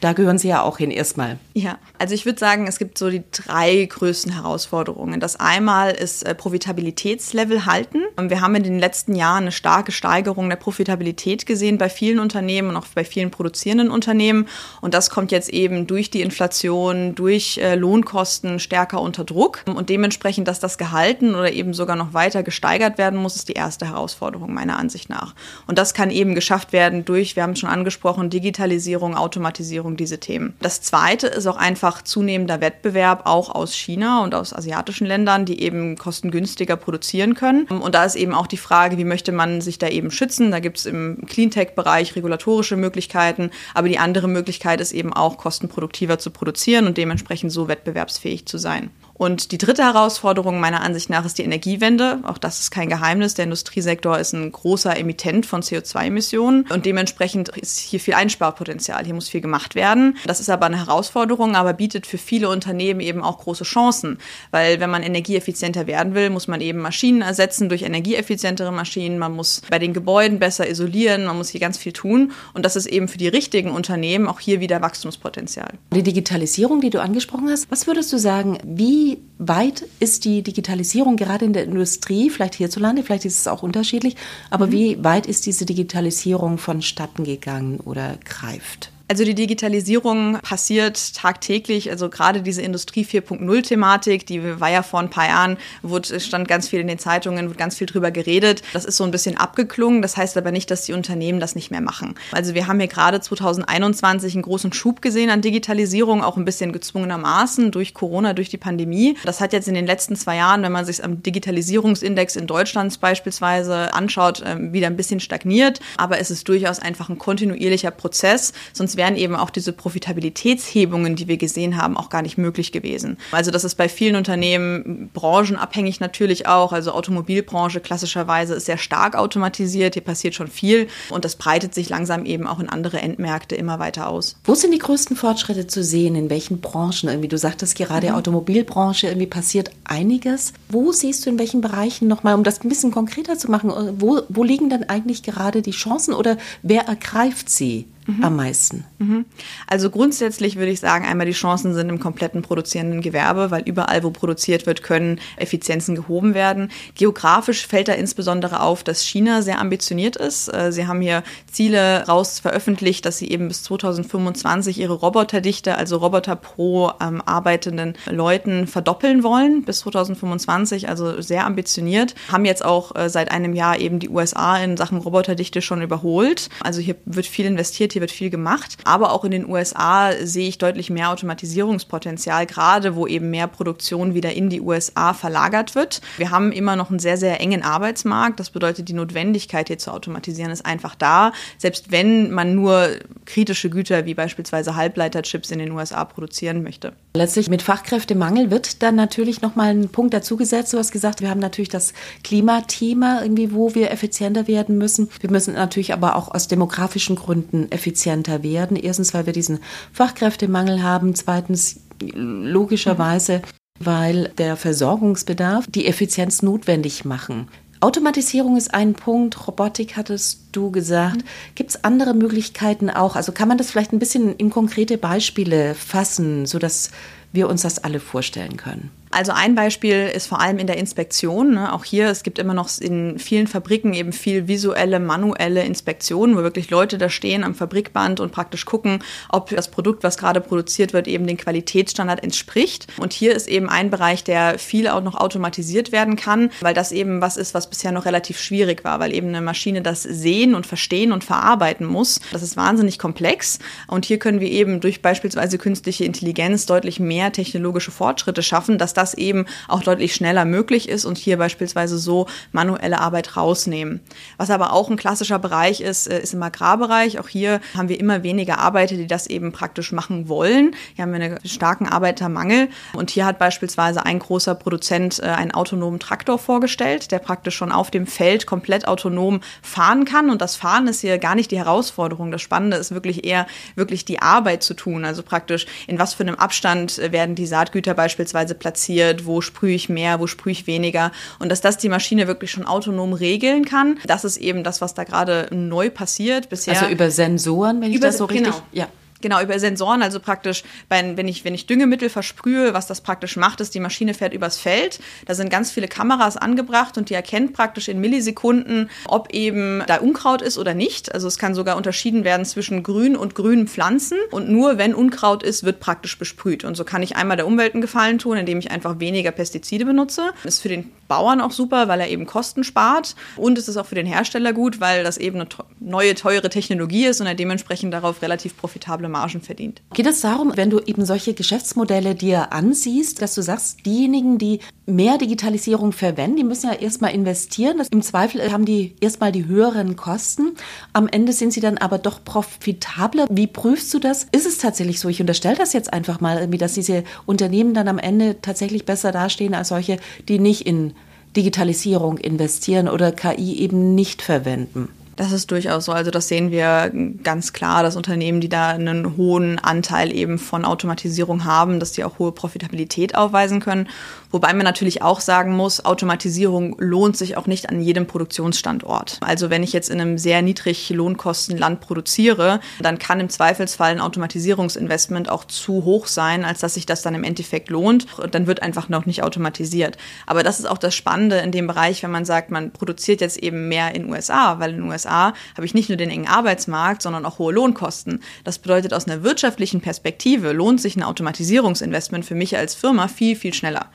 Da 0.02 0.12
gehören 0.12 0.38
sie 0.38 0.50
ja 0.50 0.62
auch 0.62 0.78
hin 0.78 0.92
erstmal. 0.92 1.38
Ja, 1.54 1.78
also 1.98 2.14
ich 2.14 2.26
würde 2.26 2.38
sagen, 2.38 2.68
es 2.68 2.78
gibt 2.78 2.98
so 2.98 3.10
die 3.10 3.24
drei 3.32 3.86
größten 3.86 4.34
Herausforderungen. 4.34 5.22
Das 5.22 5.40
einmal 5.40 5.92
ist 5.92 6.24
äh, 6.24 6.36
Profitabilitätslevel 6.36 7.66
halten. 7.66 8.02
Und 8.18 8.30
wir 8.30 8.42
haben 8.42 8.56
in 8.56 8.64
den 8.64 8.80
letzten 8.80 9.16
Jahren 9.16 9.44
eine 9.44 9.54
starke 9.54 9.94
Steigerung 9.94 10.50
der 10.50 10.58
Profitabilität 10.58 11.46
gesehen 11.46 11.78
bei 11.78 11.90
vielen 11.90 12.20
Unternehmen 12.20 12.70
und 12.70 12.76
auch 12.76 12.86
bei 12.94 13.06
vielen 13.06 13.32
produzierenden 13.32 13.92
Unternehmen. 13.92 14.48
Und 14.82 14.94
das 14.94 15.10
kommt 15.10 15.32
jetzt 15.32 15.50
eben 15.50 15.88
durch 15.88 16.10
die 16.12 16.22
Inflation, 16.22 17.16
durch 17.16 17.58
äh, 17.58 17.76
Lohnkosten 17.76 18.60
stärker 18.60 19.00
unter 19.00 19.24
Druck. 19.24 19.64
Und 19.66 19.90
dementsprechend, 19.90 20.50
dass 20.50 20.60
das 20.60 20.78
gehalten 20.78 21.34
oder 21.34 21.54
eben 21.54 21.74
sogar 21.74 21.96
noch 21.96 22.14
weiter 22.14 22.44
gesteigert 22.44 22.98
werden 22.98 23.18
muss, 23.18 23.38
ist 23.38 23.48
die 23.48 23.54
erste 23.54 23.88
Herausforderung 23.88 24.54
meiner 24.54 24.78
Ansicht 24.78 25.10
nach. 25.10 25.34
Und 25.66 25.78
das 25.78 25.94
kann 25.94 26.12
eben 26.12 26.36
geschafft 26.36 26.74
werden 26.74 27.06
durch, 27.06 27.38
wir 27.38 27.44
haben 27.44 27.52
es 27.52 27.60
schon 27.60 27.70
angesprochen, 27.70 28.30
Digitalisierung, 28.30 29.16
Automatisierung, 29.16 29.45
diese 29.52 30.20
Themen. 30.20 30.54
Das 30.62 30.82
zweite 30.82 31.28
ist 31.28 31.48
auch 31.48 31.58
einfach 31.58 32.02
zunehmender 32.02 32.62
Wettbewerb 32.62 33.26
auch 33.26 33.54
aus 33.54 33.74
China 33.74 34.24
und 34.24 34.36
aus 34.36 34.54
asiatischen 34.54 35.08
Ländern, 35.08 35.46
die 35.46 35.62
eben 35.62 35.98
kostengünstiger 35.98 36.76
produzieren 36.76 37.34
können. 37.36 37.66
Und 37.66 37.96
da 37.96 38.06
ist 38.06 38.16
eben 38.16 38.34
auch 38.34 38.48
die 38.48 38.58
Frage, 38.58 38.98
wie 38.98 39.04
möchte 39.04 39.32
man 39.32 39.62
sich 39.62 39.78
da 39.78 39.88
eben 39.88 40.12
schützen? 40.12 40.52
Da 40.52 40.60
gibt 40.60 40.78
es 40.78 40.86
im 40.86 41.26
Cleantech-Bereich 41.28 42.16
regulatorische 42.16 42.76
Möglichkeiten, 42.76 43.52
aber 43.74 43.90
die 43.90 44.00
andere 44.00 44.28
Möglichkeit 44.28 44.82
ist 44.82 44.92
eben 44.92 45.14
auch 45.14 45.38
kostenproduktiver 45.38 46.20
zu 46.20 46.32
produzieren 46.32 46.88
und 46.88 46.98
dementsprechend 46.98 47.52
so 47.52 47.68
wettbewerbsfähig 47.68 48.46
zu 48.46 48.58
sein. 48.58 48.90
Und 49.18 49.54
die 49.54 49.58
dritte 49.58 49.84
Herausforderung 49.84 50.60
meiner 50.60 50.82
Ansicht 50.82 51.10
nach 51.10 51.26
ist 51.26 51.38
die 51.38 51.44
Energiewende. 51.44 52.20
Auch 52.24 52.38
das 52.38 52.60
ist 52.60 52.72
kein 52.72 52.90
Geheimnis. 52.90 53.34
Der 53.34 53.46
Industriesektor 53.46 54.20
ist 54.20 54.34
ein 54.34 54.52
großer 54.52 54.98
Emittent 54.98 55.46
von 55.46 55.62
CO2-Emissionen 55.62 56.66
und 56.70 56.86
dementsprechend 56.86 57.50
ist 57.50 57.80
hier 57.80 58.02
viel 58.02 58.14
Einsparpotenzial. 58.14 59.06
Hier 59.06 59.14
muss 59.14 59.30
viel 59.30 59.40
gemacht 59.40 59.74
werden. 59.74 60.18
Das 60.26 60.42
ist 60.42 60.50
aber 60.50 60.66
eine 60.66 60.78
Herausforderung, 60.78 61.56
aber 61.56 61.72
bietet 61.72 62.06
für 62.06 62.18
viele 62.18 62.50
Unternehmen 62.50 63.00
eben 63.00 63.24
auch 63.24 63.38
große 63.40 63.64
Chancen. 63.64 64.18
Weil 64.52 64.82
wenn 64.82 64.90
man 64.90 65.02
energieeffizienter 65.02 65.88
werden 65.88 66.14
will, 66.14 66.30
muss 66.30 66.50
man 66.50 66.60
eben 66.60 66.80
Maschinen 66.80 67.22
ersetzen 67.22 67.70
durch 67.70 67.84
energieeffizientere 67.84 68.74
Maschinen. 68.74 69.18
Man 69.18 69.34
muss 69.34 69.62
bei 69.70 69.80
den 69.80 69.94
Gebäuden 69.94 70.40
besser 70.40 70.70
isolieren. 70.70 71.26
Man 71.26 71.38
muss 71.38 71.50
hier 71.50 71.62
ganz 71.62 71.78
viel 71.78 71.94
tun. 71.94 72.34
Und 72.54 72.66
das 72.66 72.76
ist 72.76 72.86
eben 72.86 73.08
für 73.08 73.18
die 73.18 73.30
richtigen 73.30 73.72
Unternehmen 73.72 74.28
auch 74.28 74.42
hier 74.42 74.60
wieder 74.60 74.82
Wachstumspotenzial. 74.82 75.70
Die 75.94 76.04
Digitalisierung, 76.04 76.82
die 76.82 76.90
du 76.90 77.00
angesprochen 77.00 77.50
hast, 77.50 77.72
was 77.72 77.88
würdest 77.88 78.12
du 78.12 78.18
sagen, 78.18 78.58
wie 78.66 79.05
wie 79.06 79.20
weit 79.38 79.86
ist 80.00 80.26
die 80.26 80.42
Digitalisierung 80.42 81.16
gerade 81.16 81.46
in 81.46 81.54
der 81.54 81.66
Industrie, 81.66 82.32
vielleicht 82.32 82.56
hierzulande, 82.56 83.04
vielleicht 83.04 83.26
ist 83.26 83.40
es 83.40 83.48
auch 83.48 83.62
unterschiedlich, 83.62 84.16
aber 84.50 84.68
mhm. 84.68 84.72
wie 84.72 85.04
weit 85.04 85.28
ist 85.28 85.46
diese 85.46 85.66
Digitalisierung 85.66 86.58
vonstatten 86.58 87.24
gegangen 87.24 87.80
oder 87.80 88.18
greift? 88.26 88.92
Also 89.08 89.24
die 89.24 89.36
Digitalisierung 89.36 90.40
passiert 90.40 91.14
tagtäglich, 91.14 91.92
also 91.92 92.10
gerade 92.10 92.42
diese 92.42 92.64
Industrie 92.64 93.06
4.0-Thematik, 93.06 94.26
die 94.26 94.60
war 94.60 94.72
ja 94.72 94.82
vor 94.82 95.00
ein 95.00 95.12
paar 95.12 95.28
Jahren, 95.28 95.58
wurde, 95.84 96.20
stand 96.20 96.48
ganz 96.48 96.70
viel 96.70 96.80
in 96.80 96.88
den 96.88 96.98
Zeitungen, 96.98 97.48
wurde 97.48 97.58
ganz 97.58 97.78
viel 97.78 97.86
drüber 97.86 98.10
geredet. 98.10 98.64
Das 98.74 98.84
ist 98.84 98.98
so 98.98 99.04
ein 99.04 99.12
bisschen 99.12 99.38
abgeklungen, 99.38 100.02
das 100.02 100.18
heißt 100.18 100.36
aber 100.38 100.52
nicht, 100.52 100.72
dass 100.72 100.86
die 100.86 100.94
Unternehmen 100.94 101.40
das 101.40 101.54
nicht 101.54 101.70
mehr 101.70 101.82
machen. 101.82 102.16
Also 102.32 102.56
wir 102.56 102.66
haben 102.66 102.80
hier 102.80 102.88
gerade 102.88 103.22
2021 103.22 104.34
einen 104.34 104.42
großen 104.42 104.74
Schub 104.74 105.04
gesehen 105.04 105.30
an 105.30 105.42
Digitalisierung, 105.42 106.24
auch 106.24 106.36
ein 106.36 106.46
bisschen 106.46 106.74
gezwungenermaßen 106.74 107.70
durch 107.70 107.94
Corona, 107.94 108.34
durch 108.34 108.50
die 108.50 108.58
Pandemie. 108.58 109.18
Das 109.24 109.40
hat 109.40 109.54
jetzt 109.54 109.68
in 109.68 109.76
den 109.76 109.86
letzten 109.86 110.16
zwei 110.16 110.38
Jahren, 110.38 110.64
wenn 110.64 110.72
man 110.72 110.86
sich 110.86 111.04
am 111.04 111.22
Digitalisierungsindex 111.22 112.36
in 112.36 112.48
Deutschland 112.48 113.00
beispielsweise 113.00 113.94
anschaut, 113.94 114.42
ähm, 114.44 114.74
wieder 114.74 114.88
ein 114.88 114.98
bisschen 114.98 115.20
stagniert. 115.20 115.80
Aber 115.98 116.18
es 116.18 116.32
ist 116.32 116.50
durchaus 116.50 116.80
einfach 116.80 117.10
ein 117.10 117.20
kontinuierlicher 117.20 117.92
Prozess, 117.92 118.52
sonst 118.74 118.95
wären 118.98 119.16
eben 119.16 119.36
auch 119.36 119.50
diese 119.50 119.74
Profitabilitätshebungen, 119.74 121.16
die 121.16 121.28
wir 121.28 121.38
gesehen 121.38 121.78
haben, 121.78 121.98
auch 121.98 122.10
gar 122.10 122.22
nicht 122.22 122.38
möglich 122.38 122.72
gewesen. 122.72 123.18
Also 123.32 123.52
das 123.52 123.64
ist 123.64 123.76
bei 123.76 123.90
vielen 123.90 124.16
Unternehmen 124.16 125.10
branchenabhängig 125.14 126.00
natürlich 126.00 126.48
auch. 126.48 126.72
Also 126.74 126.92
Automobilbranche 126.92 127.80
klassischerweise 127.80 128.56
ist 128.56 128.66
sehr 128.66 128.78
stark 128.78 129.16
automatisiert, 129.16 129.96
hier 129.96 130.04
passiert 130.04 130.36
schon 130.36 130.48
viel 130.48 130.88
und 131.10 131.26
das 131.26 131.36
breitet 131.36 131.74
sich 131.74 131.90
langsam 131.90 132.26
eben 132.26 132.48
auch 132.48 132.60
in 132.60 132.70
andere 132.70 133.00
Endmärkte 133.00 133.56
immer 133.56 133.80
weiter 133.80 134.10
aus. 134.10 134.38
Wo 134.44 134.56
sind 134.56 134.72
die 134.72 134.80
größten 134.80 135.16
Fortschritte 135.16 135.68
zu 135.68 135.84
sehen? 135.84 136.16
In 136.16 136.30
welchen 136.30 136.62
Branchen? 136.62 137.10
Irgendwie, 137.10 137.28
du 137.28 137.38
sagtest 137.38 137.76
gerade 137.76 138.10
mhm. 138.10 138.16
Automobilbranche, 138.16 139.08
irgendwie 139.08 139.28
passiert 139.28 139.72
einiges. 139.84 140.54
Wo 140.70 140.92
siehst 140.92 141.26
du 141.26 141.30
in 141.30 141.40
welchen 141.40 141.62
Bereichen 141.62 142.08
nochmal, 142.08 142.36
um 142.36 142.44
das 142.44 142.62
ein 142.62 142.70
bisschen 142.70 142.92
konkreter 142.92 143.38
zu 143.38 143.50
machen, 143.50 143.72
wo, 144.00 144.22
wo 144.30 144.44
liegen 144.44 144.70
denn 144.70 144.90
eigentlich 144.90 145.24
gerade 145.24 145.62
die 145.62 145.72
Chancen 145.72 146.14
oder 146.14 146.38
wer 146.62 146.84
ergreift 146.88 147.50
sie? 147.50 147.88
Mhm. 148.06 148.24
am 148.24 148.36
meisten? 148.36 148.86
Mhm. 149.00 149.26
Also 149.68 149.90
grundsätzlich 149.90 150.58
würde 150.58 150.72
ich 150.72 150.80
sagen, 150.80 151.06
einmal 151.06 151.26
die 151.26 151.34
Chancen 151.34 151.74
sind 151.74 151.90
im 151.90 152.00
kompletten 152.00 152.42
produzierenden 152.42 153.02
Gewerbe, 153.02 153.52
weil 153.52 153.64
überall, 153.64 154.04
wo 154.04 154.12
produziert 154.12 154.66
wird, 154.66 154.84
können 154.84 155.20
Effizienzen 155.38 155.96
gehoben 155.96 156.34
werden. 156.34 156.72
Geografisch 156.96 157.68
fällt 157.68 157.88
da 157.88 157.94
insbesondere 157.94 158.62
auf, 158.62 158.84
dass 158.84 159.02
China 159.02 159.42
sehr 159.42 159.60
ambitioniert 159.60 160.16
ist. 160.16 160.54
Äh, 160.54 160.72
sie 160.72 160.88
haben 160.88 161.02
hier 161.02 161.24
Ziele 161.52 162.06
raus 162.08 162.40
veröffentlicht, 162.40 163.06
dass 163.06 163.18
sie 163.18 163.30
eben 163.30 163.48
bis 163.48 163.64
2025 163.64 164.80
ihre 164.80 164.94
Roboterdichte, 164.94 165.76
also 165.76 165.98
Roboter 165.98 166.36
pro 166.36 166.92
ähm, 167.02 167.22
arbeitenden 167.26 167.94
Leuten 168.10 168.68
verdoppeln 168.68 169.24
wollen 169.24 169.64
bis 169.64 169.80
2025, 169.80 170.90
also 170.90 171.22
sehr 171.22 171.46
ambitioniert. 171.46 172.16
Haben 172.32 172.46
jetzt 172.46 172.64
auch 172.64 172.96
äh, 172.96 173.10
seit 173.10 173.32
einem 173.32 173.54
Jahr 173.54 173.80
eben 173.80 174.00
die 174.00 174.10
USA 174.10 174.58
in 174.58 174.78
Sachen 174.78 174.98
Roboterdichte 174.98 175.62
schon 175.62 175.82
überholt. 175.82 176.50
Also 176.62 176.82
hier 176.82 176.96
wird 177.06 177.26
viel 177.26 177.46
investiert 177.46 177.95
hier 177.96 178.02
wird 178.02 178.12
viel 178.12 178.30
gemacht. 178.30 178.78
Aber 178.84 179.14
auch 179.14 179.24
in 179.24 179.32
den 179.32 179.50
USA 179.50 180.12
sehe 180.22 180.50
ich 180.50 180.58
deutlich 180.58 180.90
mehr 180.90 181.12
Automatisierungspotenzial, 181.12 182.46
gerade 182.46 182.96
wo 182.96 183.08
eben 183.08 183.30
mehr 183.30 183.48
Produktion 183.48 184.14
wieder 184.14 184.34
in 184.34 184.50
die 184.50 184.60
USA 184.60 185.14
verlagert 185.14 185.76
wird. 185.76 186.02
Wir 186.18 186.30
haben 186.30 186.52
immer 186.52 186.76
noch 186.76 186.90
einen 186.90 187.00
sehr, 187.00 187.16
sehr 187.16 187.40
engen 187.40 187.64
Arbeitsmarkt. 187.64 188.40
Das 188.40 188.50
bedeutet, 188.50 188.90
die 188.90 188.94
Notwendigkeit 188.94 189.70
hier 189.70 189.78
zu 189.78 189.92
automatisieren 189.92 190.52
ist 190.52 190.66
einfach 190.66 190.94
da. 190.94 191.32
Selbst 191.58 191.92
wenn 191.92 192.32
man 192.32 192.54
nur 192.54 192.90
kritische 193.24 193.70
Güter 193.70 194.06
wie 194.06 194.14
beispielsweise 194.14 194.76
Halbleiterchips 194.76 195.52
in 195.52 195.60
den 195.60 195.72
USA 195.72 196.04
produzieren 196.04 196.62
möchte. 196.62 196.92
Letztlich 197.16 197.50
mit 197.50 197.62
Fachkräftemangel 197.62 198.52
wird 198.52 198.84
dann 198.84 198.96
natürlich 198.96 199.42
nochmal 199.42 199.70
ein 199.70 199.88
Punkt 199.88 200.14
dazugesetzt. 200.14 200.74
Du 200.74 200.78
hast 200.78 200.92
gesagt, 200.92 201.22
wir 201.22 201.30
haben 201.30 201.40
natürlich 201.40 201.70
das 201.70 201.94
Klimathema 202.26 203.22
irgendwie, 203.22 203.54
wo 203.54 203.74
wir 203.74 203.92
effizienter 203.92 204.50
werden 204.50 204.78
müssen. 204.78 205.10
Wir 205.22 205.32
müssen 205.32 205.54
natürlich 205.54 205.94
aber 205.94 206.18
auch 206.18 206.34
aus 206.34 206.50
demografischen 206.50 207.16
Gründen 207.16 207.72
effizienter 207.72 207.85
effizienter 207.86 208.42
werden. 208.42 208.76
Erstens, 208.78 209.14
weil 209.14 209.26
wir 209.28 209.34
diesen 209.34 209.60
Fachkräftemangel 209.94 210.82
haben. 210.82 211.14
Zweitens, 211.14 211.82
logischerweise 212.02 213.42
weil 213.78 214.30
der 214.38 214.56
Versorgungsbedarf 214.56 215.66
die 215.68 215.86
Effizienz 215.86 216.42
notwendig 216.42 217.04
machen. 217.04 217.50
Automatisierung 217.82 218.56
ist 218.56 218.74
ein 218.74 218.94
Punkt, 218.94 219.48
Robotik 219.48 219.98
hattest 219.98 220.44
du 220.54 220.72
gesagt. 220.72 221.26
Gibt 221.56 221.72
es 221.72 221.84
andere 221.84 222.14
Möglichkeiten 222.14 222.90
auch? 222.90 223.18
Also 223.18 223.34
kann 223.34 223.50
man 223.50 223.58
das 223.58 223.72
vielleicht 223.72 223.92
ein 223.92 224.00
bisschen 224.00 224.34
in 224.38 224.50
konkrete 224.50 224.98
Beispiele 224.98 225.76
fassen, 225.76 226.46
sodass 226.46 226.90
wir 227.34 227.50
uns 227.50 227.64
das 227.64 227.84
alle 227.84 228.00
vorstellen 228.00 228.56
können? 228.56 228.92
Also 229.16 229.32
ein 229.32 229.56
Beispiel 229.56 230.12
ist 230.14 230.28
vor 230.28 230.42
allem 230.42 230.60
in 230.60 230.68
der 230.68 230.76
Inspektion. 230.76 231.54
Ne? 231.54 231.72
Auch 231.72 231.86
hier, 231.86 232.10
es 232.10 232.22
gibt 232.22 232.38
immer 232.38 232.54
noch 232.54 232.70
in 232.82 233.18
vielen 233.18 233.48
Fabriken 233.48 233.94
eben 233.94 234.12
viel 234.12 234.50
visuelle, 234.50 235.00
manuelle 235.00 235.64
Inspektionen, 235.64 236.36
wo 236.36 236.44
wirklich 236.44 236.70
Leute 236.70 236.98
da 236.98 237.08
stehen 237.08 237.46
am 237.46 237.56
Fabrikband 237.56 238.20
und 238.20 238.34
praktisch 238.34 238.66
gucken, 238.66 239.00
ob 239.30 239.52
das 239.52 239.72
Produkt, 239.72 240.04
was 240.04 240.18
gerade 240.18 240.42
produziert 240.42 240.92
wird, 240.92 241.08
eben 241.08 241.26
den 241.28 241.38
Qualitätsstandard 241.38 242.22
entspricht. 242.26 242.88
Und 242.98 243.14
hier 243.14 243.34
ist 243.34 243.48
eben 243.48 243.70
ein 243.70 243.90
Bereich, 243.90 244.26
der 244.26 244.60
viel 244.60 244.90
auch 244.90 245.02
noch 245.02 245.16
automatisiert 245.16 245.94
werden 245.94 246.18
kann, 246.18 246.52
weil 246.60 246.74
das 246.74 246.92
eben 246.92 247.22
was 247.22 247.38
ist, 247.38 247.54
was 247.54 247.70
bisher 247.70 247.94
noch 247.94 248.04
relativ 248.04 248.38
schwierig 248.38 248.84
war, 248.84 249.00
weil 249.00 249.16
eben 249.16 249.30
eine 249.30 249.40
Maschine 249.40 249.82
das 249.82 250.04
sehen 250.04 250.56
und 250.56 250.66
verstehen 250.66 251.14
und 251.14 251.24
verarbeiten 251.24 251.88
muss. 251.88 252.20
Das 252.34 252.44
ist 252.44 252.58
wahnsinnig 252.58 253.00
komplex. 253.00 253.60
Und 253.88 254.04
hier 254.04 254.20
können 254.20 254.42
wir 254.42 254.52
eben 254.52 254.82
durch 254.82 255.02
beispielsweise 255.02 255.58
künstliche 255.58 256.04
Intelligenz 256.04 256.66
deutlich 256.66 257.00
mehr 257.00 257.32
technologische 257.32 257.92
Fortschritte 257.92 258.44
schaffen, 258.44 258.78
dass 258.78 258.94
das 258.94 259.05
das 259.06 259.14
eben 259.14 259.46
auch 259.68 259.84
deutlich 259.84 260.16
schneller 260.16 260.46
möglich 260.46 260.90
ist 260.90 261.06
und 261.06 261.18
hier 261.18 261.38
beispielsweise 261.38 262.00
so 262.00 262.26
manuelle 262.52 263.00
Arbeit 263.00 263.38
rausnehmen. 263.38 264.00
Was 264.38 264.50
aber 264.50 264.74
auch 264.74 264.90
ein 264.90 264.98
klassischer 264.98 265.38
Bereich 265.38 265.82
ist, 265.82 266.08
äh, 266.08 266.20
ist 266.20 266.34
im 266.34 266.42
Agrarbereich. 266.42 267.20
Auch 267.20 267.28
hier 267.28 267.62
haben 267.78 267.88
wir 267.88 268.00
immer 268.00 268.24
weniger 268.24 268.58
Arbeiter, 268.58 268.96
die 268.96 269.06
das 269.06 269.28
eben 269.28 269.52
praktisch 269.52 269.92
machen 269.92 270.28
wollen. 270.28 270.76
Hier 270.96 271.04
haben 271.04 271.14
wir 271.14 271.22
einen 271.22 271.46
starken 271.46 271.88
Arbeitermangel. 271.88 272.70
Und 272.94 273.12
hier 273.12 273.28
hat 273.28 273.38
beispielsweise 273.38 274.06
ein 274.06 274.18
großer 274.18 274.56
Produzent 274.56 275.20
äh, 275.20 275.28
einen 275.28 275.52
autonomen 275.52 276.00
Traktor 276.00 276.40
vorgestellt, 276.40 277.12
der 277.12 277.20
praktisch 277.20 277.56
schon 277.56 277.72
auf 277.72 277.92
dem 277.92 278.08
Feld 278.08 278.48
komplett 278.48 278.88
autonom 278.88 279.42
fahren 279.62 280.06
kann. 280.06 280.32
Und 280.32 280.42
das 280.42 280.56
Fahren 280.56 280.88
ist 280.88 281.02
hier 281.02 281.20
gar 281.20 281.36
nicht 281.36 281.52
die 281.52 281.60
Herausforderung. 281.60 282.32
Das 282.32 282.42
Spannende 282.42 282.78
ist 282.78 282.92
wirklich 282.92 283.24
eher 283.24 283.46
wirklich 283.76 284.04
die 284.04 284.20
Arbeit 284.20 284.64
zu 284.64 284.74
tun. 284.74 285.06
Also 285.06 285.22
praktisch 285.22 285.68
in 285.86 286.00
was 286.00 286.16
für 286.16 286.24
einem 286.24 286.36
Abstand 286.36 286.98
äh, 286.98 287.12
werden 287.12 287.36
die 287.36 287.46
Saatgüter 287.46 287.94
beispielsweise 287.94 288.56
platziert 288.56 288.95
passiert, 288.96 289.26
wo 289.26 289.42
sprühe 289.42 289.76
ich 289.76 289.90
mehr, 289.90 290.20
wo 290.20 290.28
sprühe 290.28 290.54
ich 290.54 290.68
weniger 290.68 291.12
und 291.40 291.50
dass 291.50 291.62
das 291.62 291.78
die 291.78 291.90
Maschine 291.90 292.28
wirklich 292.28 292.52
schon 292.52 292.66
autonom 292.66 293.14
regeln 293.14 293.66
kann. 293.66 293.98
Das 294.06 294.24
ist 294.24 294.38
eben 294.38 294.64
das, 294.64 294.82
was 294.82 294.94
da 294.94 295.04
gerade 295.04 295.48
neu 295.52 295.90
passiert 295.90 296.50
bisher. 296.50 296.80
Also 296.80 296.92
über 296.92 297.12
Sensoren, 297.12 297.82
wenn 297.82 297.92
ich 297.92 297.98
über, 297.98 298.08
das 298.08 298.18
so 298.18 298.26
richtig... 298.26 298.46
Genau. 298.46 298.64
Ja. 298.72 298.88
Genau, 299.26 299.42
über 299.42 299.58
Sensoren, 299.58 300.04
also 300.04 300.20
praktisch, 300.20 300.64
wenn 300.88 301.28
ich, 301.28 301.44
wenn 301.44 301.56
ich 301.56 301.66
Düngemittel 301.66 302.10
versprühe, 302.10 302.76
was 302.76 302.86
das 302.86 303.02
praktisch 303.02 303.38
macht, 303.38 303.60
ist, 303.60 303.74
die 303.74 303.80
Maschine 303.80 304.14
fährt 304.14 304.36
übers 304.36 304.60
Feld. 304.60 305.00
Da 305.26 305.34
sind 305.34 305.50
ganz 305.50 305.72
viele 305.72 305.88
Kameras 305.88 306.38
angebracht 306.38 306.96
und 306.96 307.10
die 307.10 307.16
erkennt 307.16 307.54
praktisch 307.54 307.88
in 307.88 308.00
Millisekunden, 308.00 308.88
ob 309.08 309.34
eben 309.34 309.82
da 309.88 309.98
Unkraut 309.98 310.44
ist 310.44 310.60
oder 310.60 310.76
nicht. 310.76 311.12
Also 311.12 311.28
es 311.28 311.40
kann 311.40 311.56
sogar 311.56 311.76
unterschieden 311.76 312.24
werden 312.24 312.46
zwischen 312.46 312.84
grün 312.84 313.16
und 313.16 313.34
grünen 313.34 313.68
Pflanzen. 313.68 314.20
Und 314.30 314.48
nur 314.48 314.78
wenn 314.78 314.94
Unkraut 314.94 315.42
ist, 315.42 315.64
wird 315.64 315.80
praktisch 315.80 316.20
besprüht. 316.20 316.64
Und 316.64 316.76
so 316.76 316.84
kann 316.84 317.02
ich 317.02 317.16
einmal 317.16 317.36
der 317.36 317.48
Umwelt 317.48 317.74
einen 317.74 317.82
Gefallen 317.82 318.20
tun, 318.20 318.38
indem 318.38 318.60
ich 318.60 318.70
einfach 318.70 319.00
weniger 319.00 319.32
Pestizide 319.32 319.86
benutze. 319.86 320.34
Ist 320.44 320.62
für 320.62 320.70
den 320.70 320.92
Bauern 321.08 321.42
auch 321.42 321.52
super, 321.52 321.88
weil 321.88 322.00
er 322.00 322.10
eben 322.10 322.26
Kosten 322.26 322.64
spart. 322.64 323.16
Und 323.38 323.58
es 323.58 323.68
ist 323.68 323.78
auch 323.78 323.86
für 323.86 323.96
den 323.96 324.06
Hersteller 324.06 324.54
gut, 324.54 324.80
weil 324.80 325.04
das 325.04 325.18
eben 325.18 325.40
eine 325.40 325.48
neue, 325.80 326.16
teure 326.16 326.50
Technologie 326.50 327.06
ist 327.06 327.22
und 327.22 327.28
er 327.28 327.36
dementsprechend 327.36 327.94
darauf 327.94 328.22
relativ 328.22 328.58
profitable 328.58 329.10
Margen 329.10 329.42
verdient. 329.42 329.82
Geht 329.94 330.08
es 330.08 330.22
darum, 330.22 330.56
wenn 330.56 330.70
du 330.70 330.80
eben 330.80 331.06
solche 331.06 331.34
Geschäftsmodelle 331.34 332.16
dir 332.16 332.54
ansiehst, 332.54 333.22
dass 333.22 333.36
du 333.36 333.42
sagst, 333.42 333.86
diejenigen, 333.86 334.38
die 334.38 334.60
mehr 334.86 335.18
Digitalisierung 335.18 335.92
verwenden, 335.92 336.38
die 336.38 336.44
müssen 336.44 336.70
ja 336.70 336.76
erstmal 336.76 337.14
investieren. 337.14 337.82
Im 337.92 338.02
Zweifel 338.02 338.52
haben 338.52 338.66
die 338.66 338.96
erstmal 339.00 339.32
die 339.32 339.46
höheren 339.46 339.96
Kosten. 339.96 340.56
Am 340.94 341.08
Ende 341.08 341.34
sind 341.34 341.54
sie 341.54 341.60
dann 341.60 341.78
aber 341.78 341.98
doch 341.98 342.24
profitabler. 342.24 343.26
Wie 343.30 343.48
prüfst 343.48 343.94
du 343.94 344.00
das? 344.00 344.28
Ist 344.32 344.46
es 344.46 344.58
tatsächlich 344.60 345.00
so? 345.00 345.10
Ich 345.10 345.22
unterstelle 345.22 345.56
das 345.56 345.74
jetzt 345.74 345.92
einfach 345.92 346.22
mal, 346.22 346.48
dass 346.48 346.74
diese 346.74 347.04
Unternehmen 347.26 347.74
dann 347.74 347.88
am 347.88 347.98
Ende 347.98 348.42
tatsächlich 348.42 348.86
besser 348.86 349.12
dastehen 349.12 349.56
als 349.56 349.70
solche, 349.70 349.98
die 350.28 350.40
nicht 350.40 350.68
in 350.68 350.94
Digitalisierung 351.36 352.18
investieren 352.18 352.88
oder 352.88 353.12
KI 353.12 353.60
eben 353.60 353.96
nicht 353.96 354.22
verwenden. 354.22 354.90
Das 355.16 355.32
ist 355.32 355.50
durchaus 355.50 355.86
so. 355.86 355.94
Also 355.94 356.12
das 356.12 356.28
sehen 356.28 356.52
wir 356.52 356.92
ganz 357.24 357.54
klar, 357.54 357.84
dass 357.84 357.96
Unternehmen, 357.96 358.42
die 358.42 358.50
da 358.50 358.70
einen 358.70 359.16
hohen 359.16 359.60
Anteil 359.60 360.14
eben 360.14 360.38
von 360.38 360.66
Automatisierung 360.66 361.46
haben, 361.46 361.80
dass 361.80 361.94
die 361.94 362.04
auch 362.04 362.20
hohe 362.20 362.34
Profitabilität 362.34 363.16
aufweisen 363.16 363.62
können. 363.62 363.88
Wobei 364.32 364.54
man 364.54 364.66
natürlich 364.66 365.02
auch 365.02 365.22
sagen 365.22 365.56
muss, 365.56 365.86
Automatisierung 365.86 366.76
lohnt 366.78 367.16
sich 367.16 367.38
auch 367.38 367.48
nicht 367.48 367.70
an 367.70 367.80
jedem 367.80 368.06
Produktionsstandort. 368.08 369.20
Also 369.22 369.50
wenn 369.50 369.64
ich 369.64 369.72
jetzt 369.72 369.90
in 369.90 370.02
einem 370.02 370.18
sehr 370.18 370.42
niedrig 370.42 370.90
Lohnkostenland 370.90 371.80
produziere, 371.80 372.60
dann 372.82 373.00
kann 373.00 373.22
im 373.22 373.30
Zweifelsfall 373.30 373.92
ein 373.92 374.02
Automatisierungsinvestment 374.02 375.30
auch 375.30 375.46
zu 375.46 375.86
hoch 375.86 376.08
sein, 376.08 376.44
als 376.44 376.60
dass 376.60 376.74
sich 376.74 376.86
das 376.86 377.02
dann 377.02 377.16
im 377.16 377.24
Endeffekt 377.24 377.70
lohnt. 377.70 378.08
Dann 378.32 378.48
wird 378.48 378.62
einfach 378.62 378.90
noch 378.90 379.06
nicht 379.06 379.24
automatisiert. 379.24 379.98
Aber 380.26 380.44
das 380.44 380.60
ist 380.60 380.66
auch 380.66 380.78
das 380.78 380.94
Spannende 380.94 381.38
in 381.38 381.54
dem 381.54 381.68
Bereich, 381.68 382.04
wenn 382.04 382.12
man 382.12 382.26
sagt, 382.26 382.52
man 382.52 382.72
produziert 382.72 383.22
jetzt 383.22 383.38
eben 383.38 383.70
mehr 383.70 383.96
in 383.96 384.10
USA, 384.10 384.60
weil 384.60 384.72
in 384.72 384.82
den 384.82 384.90
USA 385.06 385.34
habe 385.56 385.66
ich 385.66 385.74
nicht 385.74 385.90
nur 385.90 385.98
den 385.98 386.10
engen 386.10 386.28
Arbeitsmarkt, 386.28 387.02
sondern 387.02 387.26
auch 387.26 387.40
hohe 387.40 387.54
Lohnkosten. 387.54 388.22
Das 388.44 388.60
bedeutet, 388.60 388.94
aus 388.94 389.08
einer 389.08 389.24
wirtschaftlichen 389.24 389.82
Perspektive 389.82 390.52
lohnt 390.52 390.82
sich 390.82 390.96
ein 390.96 391.04
Automatisierungsinvestment 391.04 392.26
für 392.26 392.36
mich 392.36 392.58
als 392.58 392.76
Firma 392.76 393.08
viel, 393.08 393.36
viel 393.36 393.54
schneller 393.54 393.90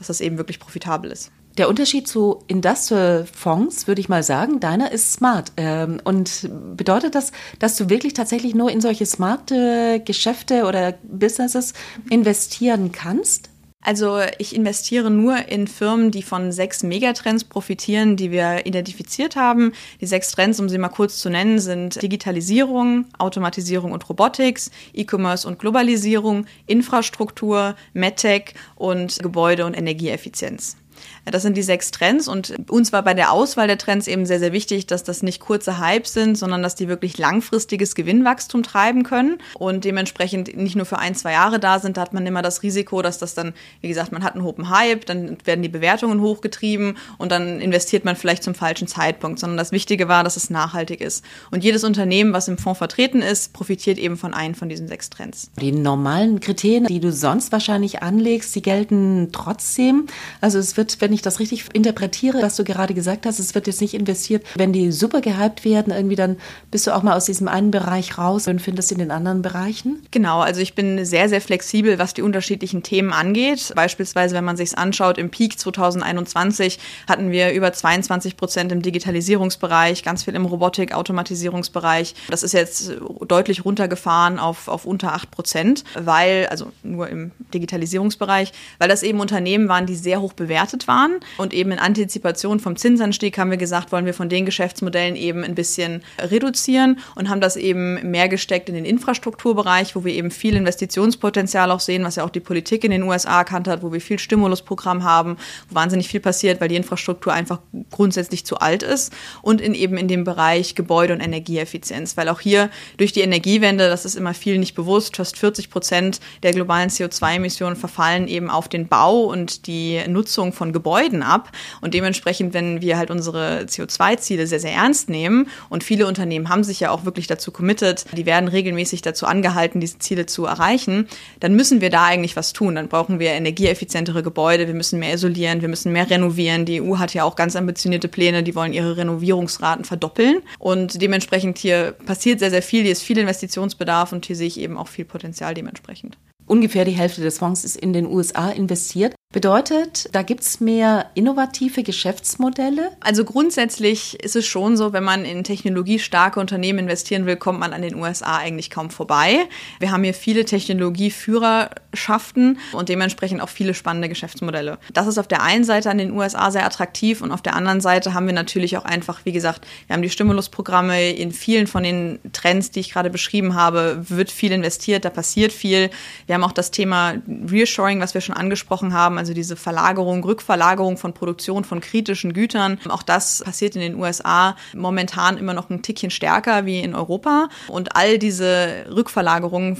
dass 0.00 0.06
das 0.06 0.22
eben 0.22 0.38
wirklich 0.38 0.58
profitabel 0.58 1.12
ist. 1.12 1.30
Der 1.58 1.68
Unterschied 1.68 2.08
zu 2.08 2.42
Industrial 2.46 3.26
Fonds, 3.26 3.86
würde 3.86 4.00
ich 4.00 4.08
mal 4.08 4.22
sagen, 4.22 4.60
deiner 4.60 4.92
ist 4.92 5.12
smart. 5.12 5.52
Ähm, 5.58 6.00
und 6.04 6.48
bedeutet 6.74 7.14
das, 7.14 7.32
dass 7.58 7.76
du 7.76 7.90
wirklich 7.90 8.14
tatsächlich 8.14 8.54
nur 8.54 8.70
in 8.70 8.80
solche 8.80 9.04
smarte 9.04 10.00
Geschäfte 10.02 10.64
oder 10.64 10.94
Businesses 11.02 11.74
investieren 12.08 12.92
kannst? 12.92 13.49
Also 13.82 14.20
ich 14.36 14.54
investiere 14.54 15.10
nur 15.10 15.48
in 15.48 15.66
Firmen, 15.66 16.10
die 16.10 16.22
von 16.22 16.52
sechs 16.52 16.82
Megatrends 16.82 17.44
profitieren, 17.44 18.16
die 18.16 18.30
wir 18.30 18.66
identifiziert 18.66 19.36
haben. 19.36 19.72
Die 20.02 20.06
sechs 20.06 20.32
Trends, 20.32 20.60
um 20.60 20.68
sie 20.68 20.76
mal 20.76 20.90
kurz 20.90 21.18
zu 21.18 21.30
nennen, 21.30 21.58
sind 21.58 22.02
Digitalisierung, 22.02 23.06
Automatisierung 23.18 23.92
und 23.92 24.06
Robotics, 24.08 24.70
E-Commerce 24.92 25.48
und 25.48 25.58
Globalisierung, 25.58 26.44
Infrastruktur, 26.66 27.74
MedTech 27.94 28.54
und 28.76 29.18
Gebäude- 29.20 29.64
und 29.64 29.74
Energieeffizienz. 29.74 30.76
Das 31.24 31.42
sind 31.42 31.56
die 31.56 31.62
sechs 31.62 31.90
Trends 31.90 32.28
und 32.28 32.70
uns 32.70 32.92
war 32.92 33.02
bei 33.02 33.14
der 33.14 33.32
Auswahl 33.32 33.66
der 33.66 33.78
Trends 33.78 34.06
eben 34.06 34.26
sehr, 34.26 34.38
sehr 34.38 34.52
wichtig, 34.52 34.86
dass 34.86 35.04
das 35.04 35.22
nicht 35.22 35.40
kurze 35.40 35.78
Hypes 35.78 36.12
sind, 36.12 36.36
sondern 36.36 36.62
dass 36.62 36.74
die 36.74 36.88
wirklich 36.88 37.18
langfristiges 37.18 37.94
Gewinnwachstum 37.94 38.62
treiben 38.62 39.02
können 39.02 39.38
und 39.54 39.84
dementsprechend 39.84 40.56
nicht 40.56 40.76
nur 40.76 40.86
für 40.86 40.98
ein, 40.98 41.14
zwei 41.14 41.32
Jahre 41.32 41.60
da 41.60 41.78
sind. 41.78 41.96
Da 41.96 42.02
hat 42.02 42.12
man 42.12 42.26
immer 42.26 42.42
das 42.42 42.62
Risiko, 42.62 43.02
dass 43.02 43.18
das 43.18 43.34
dann, 43.34 43.52
wie 43.80 43.88
gesagt, 43.88 44.12
man 44.12 44.24
hat 44.24 44.34
einen 44.34 44.44
hohen 44.44 44.70
Hype, 44.70 45.06
dann 45.06 45.36
werden 45.44 45.62
die 45.62 45.68
Bewertungen 45.68 46.20
hochgetrieben 46.20 46.96
und 47.18 47.32
dann 47.32 47.60
investiert 47.60 48.04
man 48.04 48.16
vielleicht 48.16 48.42
zum 48.42 48.54
falschen 48.54 48.88
Zeitpunkt, 48.88 49.38
sondern 49.38 49.56
das 49.56 49.72
Wichtige 49.72 50.08
war, 50.08 50.24
dass 50.24 50.36
es 50.36 50.50
nachhaltig 50.50 51.00
ist. 51.00 51.24
Und 51.50 51.64
jedes 51.64 51.84
Unternehmen, 51.84 52.32
was 52.32 52.48
im 52.48 52.58
Fonds 52.58 52.78
vertreten 52.78 53.22
ist, 53.22 53.52
profitiert 53.52 53.98
eben 53.98 54.16
von 54.16 54.34
einem 54.34 54.54
von 54.54 54.68
diesen 54.68 54.88
sechs 54.88 55.10
Trends. 55.10 55.50
Die 55.60 55.72
normalen 55.72 56.40
Kriterien, 56.40 56.86
die 56.86 57.00
du 57.00 57.12
sonst 57.12 57.52
wahrscheinlich 57.52 58.02
anlegst, 58.02 58.54
die 58.54 58.62
gelten 58.62 59.28
trotzdem. 59.32 60.06
Also 60.40 60.58
es 60.58 60.76
wird, 60.76 61.00
wenn 61.00 61.09
ich 61.12 61.20
ich 61.20 61.22
das 61.22 61.38
richtig 61.38 61.66
interpretiere, 61.74 62.42
was 62.42 62.56
du 62.56 62.64
gerade 62.64 62.94
gesagt 62.94 63.26
hast, 63.26 63.38
es 63.38 63.54
wird 63.54 63.66
jetzt 63.66 63.80
nicht 63.80 63.94
investiert, 63.94 64.44
wenn 64.56 64.72
die 64.72 64.90
super 64.90 65.20
gehypt 65.20 65.64
werden, 65.64 65.92
irgendwie 65.92 66.16
dann 66.16 66.36
bist 66.70 66.86
du 66.86 66.94
auch 66.94 67.02
mal 67.02 67.14
aus 67.16 67.26
diesem 67.26 67.46
einen 67.46 67.70
Bereich 67.70 68.18
raus 68.18 68.48
und 68.48 68.60
findest 68.60 68.90
in 68.92 68.98
den 68.98 69.10
anderen 69.10 69.42
Bereichen? 69.42 70.02
Genau, 70.10 70.40
also 70.40 70.60
ich 70.60 70.74
bin 70.74 71.04
sehr, 71.04 71.28
sehr 71.28 71.40
flexibel, 71.40 71.98
was 71.98 72.14
die 72.14 72.22
unterschiedlichen 72.22 72.82
Themen 72.82 73.12
angeht. 73.12 73.72
Beispielsweise, 73.76 74.34
wenn 74.34 74.44
man 74.44 74.56
sich 74.56 74.76
anschaut, 74.76 75.18
im 75.18 75.30
Peak 75.30 75.58
2021 75.58 76.78
hatten 77.06 77.30
wir 77.30 77.52
über 77.52 77.72
22 77.72 78.36
Prozent 78.36 78.72
im 78.72 78.82
Digitalisierungsbereich, 78.82 80.02
ganz 80.02 80.24
viel 80.24 80.34
im 80.34 80.46
Robotik-Automatisierungsbereich. 80.46 82.14
Das 82.30 82.42
ist 82.42 82.52
jetzt 82.52 82.92
deutlich 83.26 83.64
runtergefahren 83.64 84.38
auf, 84.38 84.68
auf 84.68 84.86
unter 84.86 85.12
8 85.12 85.30
Prozent, 85.30 85.84
weil, 85.94 86.46
also 86.46 86.72
nur 86.82 87.08
im 87.08 87.32
Digitalisierungsbereich, 87.52 88.52
weil 88.78 88.88
das 88.88 89.02
eben 89.02 89.20
Unternehmen 89.20 89.68
waren, 89.68 89.86
die 89.86 89.96
sehr 89.96 90.20
hoch 90.20 90.32
bewertet 90.32 90.88
waren 90.88 90.99
sparen. 91.00 91.20
Und 91.38 91.52
eben 91.52 91.72
in 91.72 91.78
Antizipation 91.78 92.60
vom 92.60 92.76
Zinsanstieg 92.76 93.38
haben 93.38 93.50
wir 93.50 93.56
gesagt, 93.56 93.92
wollen 93.92 94.06
wir 94.06 94.14
von 94.14 94.28
den 94.28 94.44
Geschäftsmodellen 94.44 95.16
eben 95.16 95.44
ein 95.44 95.54
bisschen 95.54 96.02
reduzieren 96.18 96.98
und 97.14 97.28
haben 97.28 97.40
das 97.40 97.56
eben 97.56 98.10
mehr 98.10 98.28
gesteckt 98.28 98.68
in 98.68 98.74
den 98.74 98.84
Infrastrukturbereich, 98.84 99.96
wo 99.96 100.04
wir 100.04 100.12
eben 100.12 100.30
viel 100.30 100.56
Investitionspotenzial 100.56 101.70
auch 101.70 101.80
sehen, 101.80 102.04
was 102.04 102.16
ja 102.16 102.24
auch 102.24 102.30
die 102.30 102.40
Politik 102.40 102.84
in 102.84 102.90
den 102.90 103.02
USA 103.02 103.38
erkannt 103.38 103.68
hat, 103.68 103.82
wo 103.82 103.92
wir 103.92 104.00
viel 104.00 104.18
Stimulusprogramm 104.18 105.04
haben, 105.04 105.36
wo 105.68 105.74
wahnsinnig 105.74 106.08
viel 106.08 106.20
passiert, 106.20 106.60
weil 106.60 106.68
die 106.68 106.76
Infrastruktur 106.76 107.32
einfach 107.32 107.60
grundsätzlich 107.90 108.44
zu 108.44 108.58
alt 108.58 108.82
ist. 108.82 109.12
Und 109.42 109.60
in 109.60 109.74
eben 109.74 109.96
in 109.96 110.08
dem 110.08 110.24
Bereich 110.24 110.74
Gebäude 110.74 111.12
und 111.12 111.20
Energieeffizienz, 111.20 112.16
weil 112.16 112.28
auch 112.28 112.40
hier 112.40 112.70
durch 112.96 113.12
die 113.12 113.20
Energiewende, 113.20 113.88
das 113.88 114.04
ist 114.04 114.14
immer 114.14 114.34
viel 114.34 114.58
nicht 114.58 114.74
bewusst, 114.74 115.16
fast 115.16 115.38
40 115.38 115.70
Prozent 115.70 116.20
der 116.42 116.52
globalen 116.52 116.90
CO2-Emissionen 116.90 117.76
verfallen 117.76 118.28
eben 118.28 118.50
auf 118.50 118.68
den 118.68 118.88
Bau 118.88 119.24
und 119.24 119.66
die 119.66 120.00
Nutzung 120.08 120.52
von 120.52 120.72
Gebäuden 120.72 120.89
ab. 121.22 121.50
Und 121.80 121.94
dementsprechend, 121.94 122.54
wenn 122.54 122.80
wir 122.80 122.98
halt 122.98 123.10
unsere 123.10 123.62
CO2-Ziele 123.62 124.46
sehr, 124.46 124.60
sehr 124.60 124.72
ernst 124.72 125.08
nehmen 125.08 125.48
und 125.68 125.84
viele 125.84 126.06
Unternehmen 126.06 126.48
haben 126.48 126.64
sich 126.64 126.80
ja 126.80 126.90
auch 126.90 127.04
wirklich 127.04 127.26
dazu 127.26 127.52
committed, 127.52 128.04
die 128.16 128.26
werden 128.26 128.48
regelmäßig 128.48 129.02
dazu 129.02 129.26
angehalten, 129.26 129.80
diese 129.80 129.98
Ziele 129.98 130.26
zu 130.26 130.44
erreichen, 130.44 131.08
dann 131.40 131.54
müssen 131.54 131.80
wir 131.80 131.90
da 131.90 132.04
eigentlich 132.04 132.36
was 132.36 132.52
tun. 132.52 132.74
Dann 132.74 132.88
brauchen 132.88 133.18
wir 133.18 133.30
energieeffizientere 133.30 134.22
Gebäude, 134.22 134.66
wir 134.66 134.74
müssen 134.74 134.98
mehr 134.98 135.14
isolieren, 135.14 135.60
wir 135.60 135.68
müssen 135.68 135.92
mehr 135.92 136.08
renovieren. 136.08 136.64
Die 136.64 136.82
EU 136.82 136.98
hat 136.98 137.14
ja 137.14 137.24
auch 137.24 137.36
ganz 137.36 137.56
ambitionierte 137.56 138.08
Pläne, 138.08 138.42
die 138.42 138.54
wollen 138.54 138.72
ihre 138.72 138.96
Renovierungsraten 138.96 139.84
verdoppeln. 139.84 140.42
Und 140.58 141.00
dementsprechend 141.00 141.58
hier 141.58 141.92
passiert 142.06 142.40
sehr, 142.40 142.50
sehr 142.50 142.62
viel, 142.62 142.82
hier 142.82 142.92
ist 142.92 143.02
viel 143.02 143.18
Investitionsbedarf 143.18 144.12
und 144.12 144.26
hier 144.26 144.36
sehe 144.36 144.46
ich 144.46 144.60
eben 144.60 144.76
auch 144.76 144.88
viel 144.88 145.04
Potenzial 145.04 145.54
dementsprechend. 145.54 146.16
Ungefähr 146.46 146.84
die 146.84 146.90
Hälfte 146.90 147.20
des 147.22 147.38
Fonds 147.38 147.64
ist 147.64 147.76
in 147.76 147.92
den 147.92 148.06
USA 148.06 148.50
investiert. 148.50 149.14
Bedeutet, 149.32 150.08
da 150.10 150.22
gibt 150.22 150.42
es 150.42 150.58
mehr 150.58 151.06
innovative 151.14 151.84
Geschäftsmodelle? 151.84 152.90
Also 152.98 153.24
grundsätzlich 153.24 154.18
ist 154.18 154.34
es 154.34 154.44
schon 154.44 154.76
so, 154.76 154.92
wenn 154.92 155.04
man 155.04 155.24
in 155.24 155.44
technologiestarke 155.44 156.40
Unternehmen 156.40 156.80
investieren 156.80 157.26
will, 157.26 157.36
kommt 157.36 157.60
man 157.60 157.72
an 157.72 157.82
den 157.82 157.94
USA 157.94 158.38
eigentlich 158.38 158.70
kaum 158.70 158.90
vorbei. 158.90 159.46
Wir 159.78 159.92
haben 159.92 160.02
hier 160.02 160.14
viele 160.14 160.44
Technologieführerschaften 160.44 162.58
und 162.72 162.88
dementsprechend 162.88 163.40
auch 163.40 163.50
viele 163.50 163.74
spannende 163.74 164.08
Geschäftsmodelle. 164.08 164.78
Das 164.92 165.06
ist 165.06 165.16
auf 165.16 165.28
der 165.28 165.44
einen 165.44 165.62
Seite 165.62 165.90
an 165.90 165.98
den 165.98 166.10
USA 166.10 166.50
sehr 166.50 166.66
attraktiv 166.66 167.22
und 167.22 167.30
auf 167.30 167.40
der 167.40 167.54
anderen 167.54 167.80
Seite 167.80 168.14
haben 168.14 168.26
wir 168.26 168.34
natürlich 168.34 168.78
auch 168.78 168.84
einfach, 168.84 169.24
wie 169.24 169.30
gesagt, 169.30 169.64
wir 169.86 169.94
haben 169.94 170.02
die 170.02 170.10
Stimulusprogramme 170.10 171.12
in 171.12 171.30
vielen 171.30 171.68
von 171.68 171.84
den 171.84 172.18
Trends, 172.32 172.72
die 172.72 172.80
ich 172.80 172.92
gerade 172.92 173.10
beschrieben 173.10 173.54
habe, 173.54 174.04
wird 174.08 174.32
viel 174.32 174.50
investiert, 174.50 175.04
da 175.04 175.10
passiert 175.10 175.52
viel. 175.52 175.88
Wir 176.26 176.34
haben 176.34 176.42
auch 176.42 176.50
das 176.50 176.72
Thema 176.72 177.14
Reassuring, 177.28 178.00
was 178.00 178.14
wir 178.14 178.22
schon 178.22 178.34
angesprochen 178.34 178.92
haben 178.92 179.19
also 179.20 179.34
diese 179.34 179.54
Verlagerung, 179.54 180.24
Rückverlagerung 180.24 180.96
von 180.96 181.12
Produktion 181.12 181.64
von 181.64 181.82
kritischen 181.82 182.32
Gütern. 182.32 182.78
Auch 182.88 183.02
das 183.02 183.42
passiert 183.44 183.76
in 183.76 183.82
den 183.82 183.94
USA 183.96 184.56
momentan 184.74 185.36
immer 185.36 185.52
noch 185.52 185.68
ein 185.68 185.82
Tickchen 185.82 186.10
stärker 186.10 186.64
wie 186.64 186.80
in 186.80 186.94
Europa. 186.94 187.50
Und 187.68 187.96
all 187.96 188.18
diese 188.18 188.86
Rückverlagerungen 188.90 189.76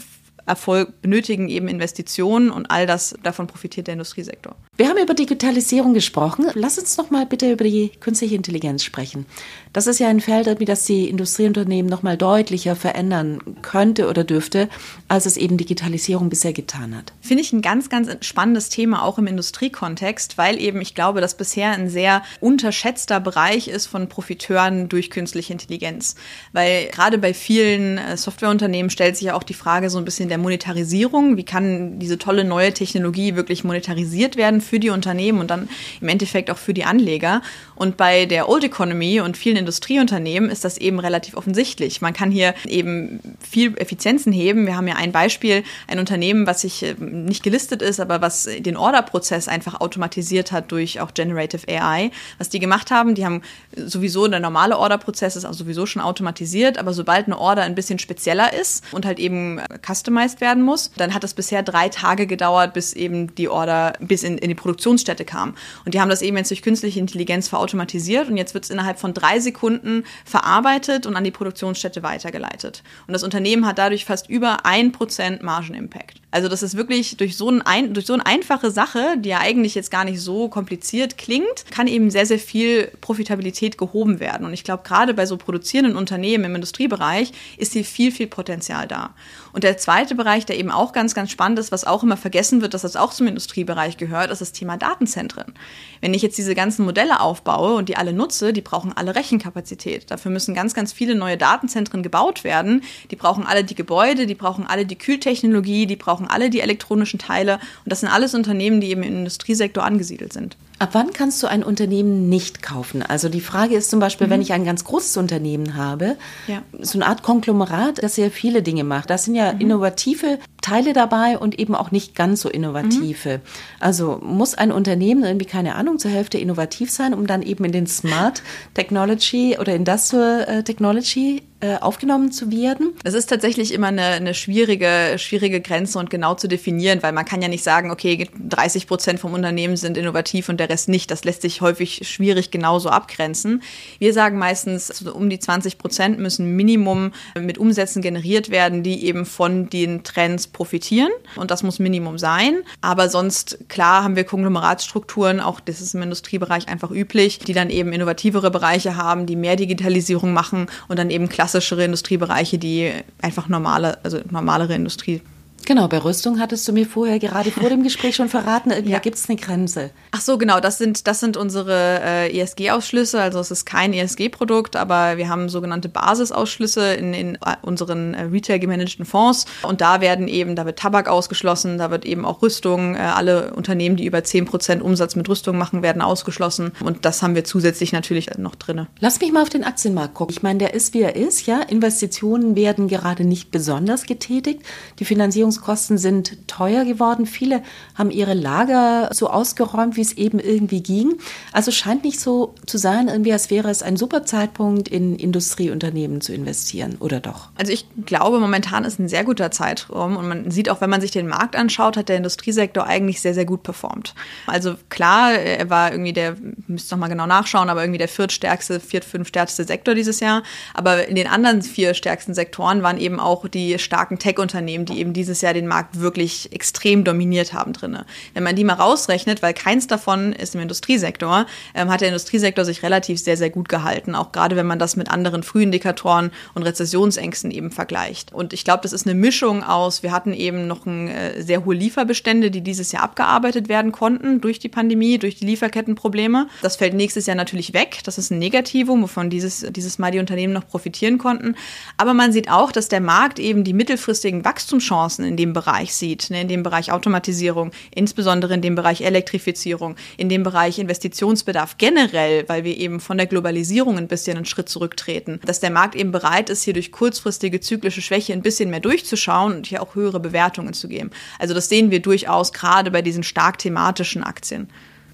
Erfolg 0.51 1.01
benötigen 1.01 1.49
eben 1.49 1.69
Investitionen 1.69 2.51
und 2.51 2.71
all 2.71 2.87
das 2.87 3.15
davon 3.23 3.47
profitiert 3.47 3.87
der 3.87 3.95
Industriesektor. 3.95 4.57
Wir 4.77 4.89
haben 4.89 4.99
über 4.99 5.15
Digitalisierung 5.15 5.95
gesprochen. 5.95 6.47
Lass 6.55 6.79
uns 6.79 6.97
noch 6.97 7.11
mal 7.11 7.25
bitte 7.25 7.53
über 7.53 7.65
die 7.65 7.91
künstliche 8.01 8.35
Intelligenz 8.35 8.83
sprechen. 8.83 9.27
Das 9.73 9.87
ist 9.87 10.01
ja 10.01 10.09
ein 10.09 10.21
Feld, 10.21 10.49
das 10.69 10.85
die 10.85 11.09
Industrieunternehmen 11.09 11.89
noch 11.89 12.03
mal 12.03 12.17
deutlicher 12.17 12.75
verändern 12.75 13.39
könnte 13.63 14.09
oder 14.09 14.25
dürfte, 14.25 14.69
als 15.07 15.27
es 15.27 15.37
eben 15.37 15.57
Digitalisierung 15.57 16.29
bisher 16.29 16.53
getan 16.53 16.97
hat. 16.97 17.13
Finde 17.21 17.43
ich 17.43 17.53
ein 17.53 17.63
ganz, 17.63 17.89
ganz 17.89 18.11
spannendes 18.27 18.69
Thema 18.69 19.05
auch 19.05 19.19
im 19.19 19.29
Industriekontext, 19.29 20.37
weil 20.39 20.61
eben 20.61 20.81
ich 20.81 20.95
glaube, 20.95 21.21
dass 21.21 21.37
bisher 21.37 21.71
ein 21.71 21.89
sehr 21.89 22.23
unterschätzter 22.41 23.21
Bereich 23.21 23.69
ist 23.69 23.87
von 23.87 24.09
Profiteuren 24.09 24.89
durch 24.89 25.11
künstliche 25.11 25.53
Intelligenz. 25.53 26.17
Weil 26.53 26.89
gerade 26.89 27.19
bei 27.19 27.33
vielen 27.33 27.99
äh, 27.99 28.17
Softwareunternehmen 28.17 28.91
stellt 28.91 29.17
sich 29.17 29.27
ja 29.27 29.35
auch 29.35 29.45
die 29.45 29.55
Frage 29.55 29.91
so 29.91 29.99
ein 29.99 30.05
bisschen 30.05 30.29
der 30.29 30.39
Monetarisierung. 30.41 31.37
Wie 31.37 31.45
kann 31.45 31.99
diese 31.99 32.19
tolle 32.19 32.45
neue 32.45 32.73
Technologie 32.73 33.37
wirklich 33.37 33.65
monetarisiert 33.65 34.37
werden 34.37 34.61
für 34.61 34.81
die 34.81 34.91
Unternehmen 34.91 35.39
und 35.41 35.51
dann 35.51 35.69
im 36.01 36.09
Endeffekt 36.09 36.51
auch 36.51 36.59
für 36.59 36.75
die 36.75 36.85
Anleger? 36.85 37.43
Und 37.77 37.97
bei 37.97 38.27
der 38.27 38.49
Old 38.49 38.65
Economy 38.65 39.21
und 39.21 39.37
vielen 39.37 39.57
Industrieunternehmen 39.57 40.51
ist 40.51 40.65
das 40.65 40.79
eben 40.79 40.99
relativ 40.99 41.37
offensichtlich. 41.37 42.01
Man 42.01 42.13
kann 42.13 42.31
hier 42.31 42.55
eben 42.67 43.21
viel 43.41 43.77
Effizienzen 43.79 44.33
heben. 44.33 44.67
Wir 44.67 44.77
haben 44.77 44.89
ja 44.89 44.97
ein 44.97 45.13
Beispiel, 45.13 45.65
ein 45.87 45.99
Unternehmen, 45.99 46.47
was 46.47 46.63
sich 46.63 46.83
äh, 46.83 46.95
nicht 46.99 47.43
gelistet 47.43 47.83
ist, 47.83 48.01
aber 48.01 48.21
was 48.21 48.49
den 48.59 48.77
Orderprozess 48.77 49.49
einfach 49.49 49.81
automatisiert 49.81 50.53
hat 50.53 50.73
durch 50.73 51.01
auch 51.01 51.15
Generative 51.15 51.67
AI. 51.69 52.11
Was 52.39 52.49
die 52.49 52.59
gemacht 52.59 52.91
haben, 52.91 53.15
die 53.15 53.25
haben 53.25 53.43
sowieso 53.77 54.27
der 54.31 54.41
normale 54.41 54.79
Orderprozess 54.79 55.37
ist 55.37 55.45
auch 55.45 55.53
sowieso 55.53 55.87
schon 55.87 56.03
automatisiert, 56.03 56.79
aber 56.79 56.93
sobald 56.93 57.27
eine 57.27 57.39
Order 57.39 57.63
ein 57.63 57.75
bisschen 57.75 57.99
spezieller 57.99 58.53
ist 58.53 58.85
und 58.93 59.05
halt 59.05 59.19
eben 59.19 59.61
customized 59.87 60.20
werden 60.41 60.63
muss, 60.63 60.91
dann 60.97 61.15
hat 61.15 61.25
es 61.25 61.35
bisher 61.35 61.63
drei 61.63 61.89
Tage 61.89 62.27
gedauert, 62.27 62.75
bis 62.75 62.93
eben 62.93 63.35
die 63.35 63.49
Order 63.49 63.95
bis 64.01 64.23
in, 64.23 64.39
in 64.39 64.49
die 64.49 64.55
Produktionsstätte 64.55 65.25
kam. 65.25 65.55
Und 65.85 65.95
die 65.95 66.01
haben 66.01 66.09
das 66.09 66.23
eben 66.23 66.37
jetzt 66.37 66.51
durch 66.51 66.63
künstliche 66.63 67.01
Intelligenz 67.01 67.49
verautomatisiert 67.49 68.29
und 68.29 68.37
jetzt 68.37 68.55
wird 68.55 68.65
es 68.65 68.71
innerhalb 68.71 68.99
von 68.99 69.15
drei 69.15 69.41
Sekunden 69.41 70.05
verarbeitet 70.25 71.07
und 71.07 71.17
an 71.17 71.25
die 71.25 71.31
Produktionsstätte 71.31 72.03
weitergeleitet. 72.03 72.83
Und 73.07 73.13
das 73.13 73.23
Unternehmen 73.23 73.67
hat 73.67 73.79
dadurch 73.79 74.05
fast 74.05 74.29
über 74.29 74.67
ein 74.67 74.93
Prozent 74.93 75.43
Margenimpact. 75.43 76.21
Also 76.33 76.49
das 76.49 76.63
ist 76.63 76.77
wirklich 76.77 77.17
durch 77.17 77.37
so, 77.37 77.53
ein, 77.65 77.93
durch 77.93 78.07
so 78.07 78.13
eine 78.13 78.25
einfache 78.25 78.71
Sache, 78.71 79.17
die 79.19 79.31
ja 79.31 79.39
eigentlich 79.39 79.75
jetzt 79.75 79.91
gar 79.91 80.05
nicht 80.05 80.21
so 80.21 80.49
kompliziert 80.49 81.19
klingt, 81.19 81.65
kann 81.71 81.89
eben 81.89 82.11
sehr, 82.11 82.27
sehr 82.27 82.39
viel 82.39 82.91
Profitabilität 83.01 83.79
gehoben 83.79 84.21
werden. 84.21 84.47
Und 84.47 84.53
ich 84.53 84.63
glaube, 84.63 84.85
gerade 84.85 85.13
bei 85.15 85.27
so 85.27 85.37
produzierenden 85.37 85.97
Unternehmen 85.97 86.45
im 86.45 86.55
Industriebereich 86.55 87.33
ist 87.57 87.73
hier 87.73 87.85
viel, 87.85 88.13
viel 88.13 88.29
Potenzial 88.29 88.87
da. 88.87 89.15
Und 89.53 89.65
der 89.65 89.79
zweite 89.79 90.15
Bereich, 90.15 90.47
der 90.47 90.59
eben 90.59 90.71
auch 90.71 90.93
ganz, 90.93 91.15
ganz 91.15 91.31
spannend 91.31 91.59
ist, 91.59 91.73
was 91.73 91.85
auch 91.85 92.03
immer 92.03 92.17
vergessen 92.17 92.63
wird, 92.63 92.75
dass 92.75 92.83
das 92.83 92.97
auch 92.97 93.13
zum 93.13 93.27
Industriebereich 93.27 93.97
gehört, 93.97 94.31
ist 94.31 94.41
das 94.41 94.53
Thema 94.53 94.77
Datenzentren. 94.77 95.55
Wenn 96.01 96.15
ich 96.15 96.23
jetzt 96.23 96.39
diese 96.39 96.55
ganzen 96.55 96.85
Modelle 96.85 97.21
aufbaue 97.21 97.75
und 97.75 97.89
die 97.89 97.97
alle 97.97 98.13
nutze, 98.13 98.53
die 98.53 98.61
brauchen 98.61 98.93
alle 98.97 99.17
Rechenkapazität. 99.17 100.11
Dafür 100.11 100.31
müssen 100.31 100.55
ganz, 100.55 100.75
ganz 100.75 100.93
viele 100.93 101.17
neue 101.17 101.37
Datenzentren 101.37 102.03
gebaut 102.03 102.45
werden. 102.45 102.83
Die 103.11 103.17
brauchen 103.17 103.45
alle 103.45 103.65
die 103.65 103.75
Gebäude, 103.75 104.27
die 104.27 104.35
brauchen 104.35 104.67
alle 104.67 104.87
die 104.87 104.97
Kühltechnologie, 104.97 105.87
die 105.87 105.97
brauchen 105.97 106.20
brauchen 106.21 106.31
alle 106.31 106.51
die 106.51 106.61
elektronischen 106.61 107.19
Teile. 107.19 107.55
Und 107.55 107.87
das 107.87 108.01
sind 108.01 108.11
alles 108.11 108.35
Unternehmen, 108.35 108.81
die 108.81 108.91
eben 108.91 109.03
im 109.03 109.17
Industriesektor 109.17 109.85
angesiedelt 109.85 110.33
sind. 110.33 110.57
Ab 110.81 110.91
wann 110.93 111.13
kannst 111.13 111.43
du 111.43 111.47
ein 111.47 111.63
Unternehmen 111.63 112.31
nicht 112.31 112.63
kaufen? 112.63 113.03
Also 113.03 113.29
die 113.29 113.43
Frage 113.43 113.77
ist 113.77 113.91
zum 113.91 114.01
Beispiel, 114.01 114.29
mhm. 114.29 114.31
wenn 114.31 114.41
ich 114.41 114.55
ein 114.55 114.65
ganz 114.65 114.83
großes 114.83 115.19
Unternehmen 115.19 115.77
habe, 115.77 116.17
ja. 116.47 116.63
so 116.81 116.97
eine 116.97 117.07
Art 117.07 117.23
Konglomerat, 117.23 118.03
das 118.03 118.15
sehr 118.15 118.31
viele 118.31 118.63
Dinge 118.63 118.83
macht. 118.83 119.11
Da 119.11 119.19
sind 119.19 119.35
ja 119.35 119.53
mhm. 119.53 119.61
innovative 119.61 120.39
Teile 120.63 120.95
dabei 120.95 121.37
und 121.37 121.59
eben 121.59 121.75
auch 121.75 121.91
nicht 121.91 122.15
ganz 122.15 122.41
so 122.41 122.49
innovative. 122.49 123.39
Mhm. 123.39 123.43
Also 123.79 124.21
muss 124.23 124.55
ein 124.55 124.73
Unternehmen 124.73 125.23
irgendwie, 125.23 125.45
keine 125.45 125.75
Ahnung, 125.75 125.99
zur 125.99 126.13
Hälfte 126.13 126.39
innovativ 126.39 126.91
sein, 126.91 127.13
um 127.13 127.27
dann 127.27 127.43
eben 127.43 127.67
in 127.67 127.73
den 127.73 127.87
Smart 127.87 128.43
Technology 128.73 129.59
oder 129.61 129.75
Industrial 129.75 130.47
äh, 130.49 130.63
Technology 130.63 131.43
äh, 131.61 131.77
aufgenommen 131.77 132.33
zu 132.33 132.51
werden? 132.51 132.95
Das 133.05 133.13
ist 133.13 133.27
tatsächlich 133.27 133.75
immer 133.75 133.89
eine, 133.89 134.05
eine 134.05 134.33
schwierige, 134.33 135.19
schwierige 135.19 135.61
Grenze 135.61 135.99
und 135.99 136.09
genau 136.09 136.35
zu 136.35 136.49
definieren, 136.49 137.03
weil 137.03 137.13
man 137.13 137.27
kann 137.27 137.43
ja 137.43 137.49
nicht 137.49 137.63
sagen, 137.63 137.91
okay, 137.91 138.29
30 138.49 138.87
Prozent 138.87 139.21
vom 139.21 139.35
Unternehmen 139.35 139.77
sind 139.77 139.99
innovativ 139.99 140.49
und 140.49 140.59
der 140.59 140.70
Rest 140.71 140.89
nicht. 140.89 141.11
Das 141.11 141.25
lässt 141.25 141.43
sich 141.43 141.61
häufig 141.61 142.09
schwierig 142.09 142.51
genauso 142.51 142.89
abgrenzen. 142.89 143.63
Wir 143.99 144.13
sagen 144.13 144.39
meistens, 144.39 144.91
also 144.91 145.15
um 145.15 145.29
die 145.29 145.39
20 145.39 145.79
Prozent 145.79 146.19
müssen 146.19 146.57
Minimum 146.57 147.13
mit 147.39 147.59
Umsätzen 147.59 148.01
generiert 148.03 148.51
werden, 148.51 148.83
die 148.83 149.05
eben 149.05 149.27
von 149.27 149.69
den 149.69 150.03
Trends 150.03 150.47
profitieren. 150.47 151.11
Und 151.37 151.51
das 151.51 151.63
muss 151.63 151.79
Minimum 151.79 152.19
sein. 152.19 152.63
Aber 152.81 153.09
sonst, 153.09 153.59
klar, 153.69 154.03
haben 154.03 154.17
wir 154.17 154.25
Konglomeratsstrukturen, 154.25 155.41
auch 155.41 155.61
das 155.61 155.81
ist 155.81 155.95
im 155.95 156.03
Industriebereich 156.03 156.69
einfach 156.69 156.91
üblich, 156.91 157.39
die 157.39 157.53
dann 157.53 157.71
eben 157.71 157.93
innovativere 157.93 158.51
Bereiche 158.51 158.97
haben, 158.97 159.27
die 159.27 159.37
mehr 159.37 159.57
Digitalisierung 159.57 160.33
machen 160.33 160.67
und 160.89 160.99
dann 160.99 161.11
eben 161.11 161.29
klassisch 161.29 161.51
klassischere 161.51 161.85
Industriebereiche, 161.85 162.59
die 162.59 162.93
einfach 163.21 163.49
normale, 163.49 163.99
also 164.05 164.21
normalere 164.31 164.75
Industrie 164.75 165.21
Genau, 165.67 165.87
bei 165.89 165.99
Rüstung 165.99 166.41
hattest 166.41 166.67
du 166.67 166.73
mir 166.73 166.87
vorher 166.87 167.19
gerade 167.19 167.51
vor 167.51 167.69
dem 167.69 167.83
Gespräch 167.83 168.17
schon 168.17 168.29
verraten, 168.29 168.71
ja. 168.71 168.81
da 168.81 168.99
gibt 168.99 169.17
es 169.17 169.29
eine 169.29 169.39
Grenze. 169.39 169.91
Ach 170.11 170.21
so, 170.21 170.39
genau, 170.39 170.59
das 170.61 170.79
sind, 170.79 171.07
das 171.07 171.21
sind 171.21 171.37
unsere 171.37 172.01
äh, 172.03 172.41
ESG-Ausschlüsse, 172.41 173.21
also 173.21 173.39
es 173.39 173.51
ist 173.51 173.67
kein 173.67 173.93
ESG-Produkt, 173.93 174.77
aber 174.77 175.17
wir 175.17 175.29
haben 175.29 175.49
sogenannte 175.49 175.89
Basisausschlüsse 175.89 176.95
in, 176.95 177.15
in 177.15 177.35
äh, 177.37 177.57
unseren 177.63 178.15
äh, 178.15 178.23
retail 178.23 178.59
gemanagten 178.59 179.05
Fonds 179.05 179.47
und 179.63 179.81
da 179.81 180.01
werden 180.01 180.29
eben, 180.29 180.57
da 180.57 180.67
wird 180.67 180.79
Tabak 180.79 181.09
ausgeschlossen, 181.09 181.79
da 181.79 181.91
wird 181.91 182.05
eben 182.05 182.25
auch 182.25 182.43
Rüstung, 182.43 182.97
äh, 182.97 182.99
alle 182.99 183.55
Unternehmen, 183.55 183.97
die 183.97 184.07
über 184.07 184.19
10% 184.19 184.81
Umsatz 184.81 185.15
mit 185.15 185.29
Rüstung 185.29 185.57
machen, 185.57 185.83
werden 185.83 186.03
ausgeschlossen 186.03 186.73
und 186.83 187.05
das 187.05 187.23
haben 187.23 187.35
wir 187.35 187.45
zusätzlich 187.45 187.93
natürlich 187.93 188.37
noch 188.39 188.55
drin. 188.55 188.87
Lass 188.99 189.21
mich 189.21 189.33
mal 189.33 189.43
auf 189.43 189.51
den 189.51 189.65
Aktienmarkt 189.65 190.15
gucken. 190.15 190.35
Ich 190.35 190.43
meine, 190.43 190.59
der 190.59 190.75
ist, 190.75 190.95
wie 190.95 191.03
er 191.03 191.17
ist, 191.17 191.47
ja, 191.47 191.61
Investitionen 191.61 192.57
werden 192.57 192.89
gerade 192.89 193.25
nicht 193.25 193.51
besonders 193.51 194.05
getätigt, 194.05 194.63
die 194.99 195.05
Finanzierungs 195.05 195.50
Produktionskosten 195.51 195.99
sind 195.99 196.49
teuer 196.49 196.85
geworden. 196.85 197.27
Viele 197.27 197.63
haben 197.97 198.11
ihre 198.11 198.35
Lager 198.35 199.11
so 199.13 199.29
ausgeräumt, 199.29 199.97
wie 199.97 200.01
es 200.01 200.13
eben 200.13 200.39
irgendwie 200.39 200.83
ging. 200.83 201.15
Also 201.53 201.71
scheint 201.71 202.05
nicht 202.05 202.21
so 202.21 202.55
zu 202.67 202.79
sein, 202.79 203.09
irgendwie 203.09 203.33
als 203.33 203.51
wäre 203.51 203.71
es 203.71 203.83
ein 203.83 203.97
super 203.97 204.25
Zeitpunkt, 204.25 204.89
in 204.89 205.17
Industrieunternehmen 205.17 206.21
zu 206.21 206.33
investieren, 206.33 206.97
oder 207.01 207.21
doch? 207.21 207.49
Also 207.57 207.73
ich 207.73 207.87
glaube, 208.07 208.39
momentan 208.39 208.85
ist 208.85 208.99
ein 208.99 209.09
sehr 209.09 209.25
guter 209.25 209.51
Zeitraum 209.51 210.17
und 210.17 210.29
man 210.29 210.51
sieht 210.51 210.71
auch, 210.71 210.81
wenn 210.81 210.91
man 210.91 211.01
sich 211.01 211.11
den 211.11 211.27
Markt 211.27 211.57
anschaut, 211.57 211.97
hat 211.97 212.09
der 212.09 212.17
Industriesektor 212.17 212.87
eigentlich 212.87 213.21
sehr, 213.21 213.35
sehr 213.35 213.45
gut 213.45 213.63
performt. 213.63 214.15
Also 214.47 214.75
klar, 214.89 215.33
er 215.33 215.69
war 215.71 215.93
irgendwie 215.93 216.13
der, 216.13 216.37
müsst 216.67 216.91
noch 216.91 216.99
mal 216.99 217.09
genau 217.09 217.27
nachschauen, 217.27 217.69
aber 217.69 217.83
irgendwie 217.83 217.99
der 217.99 218.09
viertstärkste, 218.09 218.81
viert, 218.81 219.05
fünftstärkste 219.05 219.65
Sektor 219.65 219.95
dieses 219.95 220.21
Jahr. 220.21 220.43
Aber 220.75 221.09
in 221.09 221.17
den 221.17 221.27
anderen 221.27 221.63
vier 221.63 221.95
stärksten 221.95 222.35
Sektoren 222.35 222.83
waren 222.83 222.99
eben 222.99 223.19
auch 223.19 223.49
die 223.49 223.79
starken 223.79 224.19
Tech-Unternehmen, 224.19 224.85
die 224.85 224.99
eben 224.99 225.13
dieses 225.13 225.40
Jahr 225.41 225.55
den 225.55 225.67
Markt 225.67 226.01
wirklich 226.01 226.53
extrem 226.53 227.05
dominiert 227.05 227.53
haben 227.53 227.73
drinne. 227.73 228.07
Wenn 228.35 228.43
man 228.43 228.57
die 228.57 228.65
mal 228.65 228.75
rausrechnet, 228.75 229.43
weil 229.43 229.55
keins 229.55 229.87
davon 229.87 230.33
ist 230.33 230.55
im 230.55 230.61
Industriesektor, 230.61 231.47
ähm, 231.75 231.91
hat 231.91 232.01
der 232.01 232.09
Industriesektor 232.09 232.65
sich 232.65 232.83
relativ 232.83 233.21
sehr, 233.21 233.37
sehr 233.37 233.51
gut 233.51 233.69
gehalten, 233.69 234.15
auch 234.15 234.33
gerade 234.33 234.57
wenn 234.57 234.67
man 234.67 234.79
das 234.79 234.97
mit 234.97 235.11
anderen 235.11 235.43
Frühindikatoren 235.43 236.31
und 236.55 236.63
Rezessionsängsten 236.63 237.51
eben 237.51 237.71
vergleicht. 237.71 238.33
Und 238.33 238.53
ich 238.53 238.65
glaube, 238.65 238.83
das 238.83 238.93
ist 238.93 239.07
eine 239.07 239.15
Mischung 239.15 239.63
aus, 239.63 240.03
wir 240.03 240.13
hatten 240.13 240.33
eben 240.33 240.67
noch 240.67 240.87
ein, 240.87 241.09
äh, 241.09 241.43
sehr 241.43 241.65
hohe 241.65 241.75
Lieferbestände, 241.75 242.51
die 242.51 242.61
dieses 242.61 242.93
Jahr 242.93 243.03
abgearbeitet 243.03 243.69
werden 243.69 243.93
konnten 243.93 244.41
durch 244.41 244.59
die 244.59 244.69
Pandemie, 244.69 245.19
durch 245.19 245.37
die 245.37 245.47
Lieferkettenprobleme. 245.47 246.49
Das 246.63 246.77
fällt 246.77 246.95
nächstes 246.95 247.27
Jahr 247.27 247.37
natürlich 247.37 247.73
weg. 247.73 248.01
Das 248.05 248.19
ist 248.19 248.31
ein 248.31 248.39
Negativum, 248.39 249.03
wovon 249.03 249.31
dieses, 249.31 249.67
dieses 249.71 249.99
Mal 249.99 250.11
die 250.11 250.19
Unternehmen 250.19 250.53
noch 250.53 250.67
profitieren 250.67 251.19
konnten. 251.19 251.55
Aber 251.97 252.15
man 252.15 252.33
sieht 252.33 252.51
auch, 252.51 252.73
dass 252.73 252.89
der 252.89 253.01
Markt 253.01 253.39
eben 253.39 253.65
die 253.65 253.73
mittelfristigen 253.73 254.45
Wachstumschancen 254.45 255.25
in 255.31 255.37
dem 255.37 255.53
Bereich 255.53 255.95
sieht, 255.95 256.29
ne, 256.31 256.43
in 256.43 256.49
dem 256.49 256.63
Bereich 256.63 256.93
Automatisierung, 256.93 257.71
insbesondere 257.95 258.55
in 258.55 258.61
dem 258.61 258.75
Bereich 258.75 259.01
Elektrifizierung, 259.01 259.97
in 260.17 260.29
dem 260.29 260.43
Bereich 260.43 260.79
Investitionsbedarf 260.79 261.79
generell, 261.79 262.49
weil 262.49 262.65
wir 262.65 262.77
eben 262.77 263.01
von 263.01 263.17
der 263.17 263.27
Globalisierung 263.27 263.97
ein 263.97 264.09
bisschen 264.09 264.37
einen 264.37 264.47
Schritt 264.47 264.69
zurücktreten. 264.69 265.41
Dass 265.45 265.61
der 265.61 265.71
Markt 265.71 265.95
eben 265.95 266.11
bereit 266.11 266.51
ist, 266.51 266.65
hier 266.65 266.75
durch 266.75 266.93
kurzfristige 266.93 267.61
zyklische 267.61 268.03
Schwäche 268.03 268.33
ein 268.33 268.43
bisschen 268.43 268.71
mehr 268.71 268.81
durchzuschauen 268.81 269.57
und 269.57 269.67
hier 269.67 269.83
auch 269.83 269.95
höhere 269.95 270.21
Bewertungen 270.21 270.75
zu 270.75 270.89
geben. 270.89 271.11
Also 271.39 271.55
das 271.55 271.69
sehen 271.69 271.91
wir 271.91 272.03
durchaus 272.03 272.53
gerade 272.53 272.91
bei 272.91 273.03
diesen 273.03 273.23
stark 273.23 273.59
thematischen 273.59 274.25
Aktien. 274.25 274.69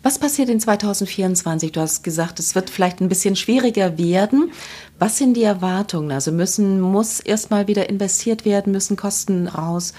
Was 0.07 0.21
passiert 0.21 0.51
in 0.51 0.61
2024? 0.61 1.73
Du 1.73 1.81
hast 1.81 2.05
gesagt, 2.05 2.39
es 2.39 2.55
wird 2.55 2.71
vielleicht 2.71 3.01
ein 3.01 3.09
bisschen 3.09 3.35
schwieriger 3.35 3.99
werden. 3.99 4.53
Was 5.01 5.19
sind 5.19 5.35
die 5.35 5.43
Erwartungen? 5.43 6.13
Also 6.13 6.31
müssen, 6.31 6.81
muss 6.81 7.19
erstmal 7.19 7.67
wieder 7.67 7.89
investiert 7.89 8.45
werden, 8.45 8.73
müssen 8.73 8.97
Kosten 8.97 9.49
raus. 9.49 9.95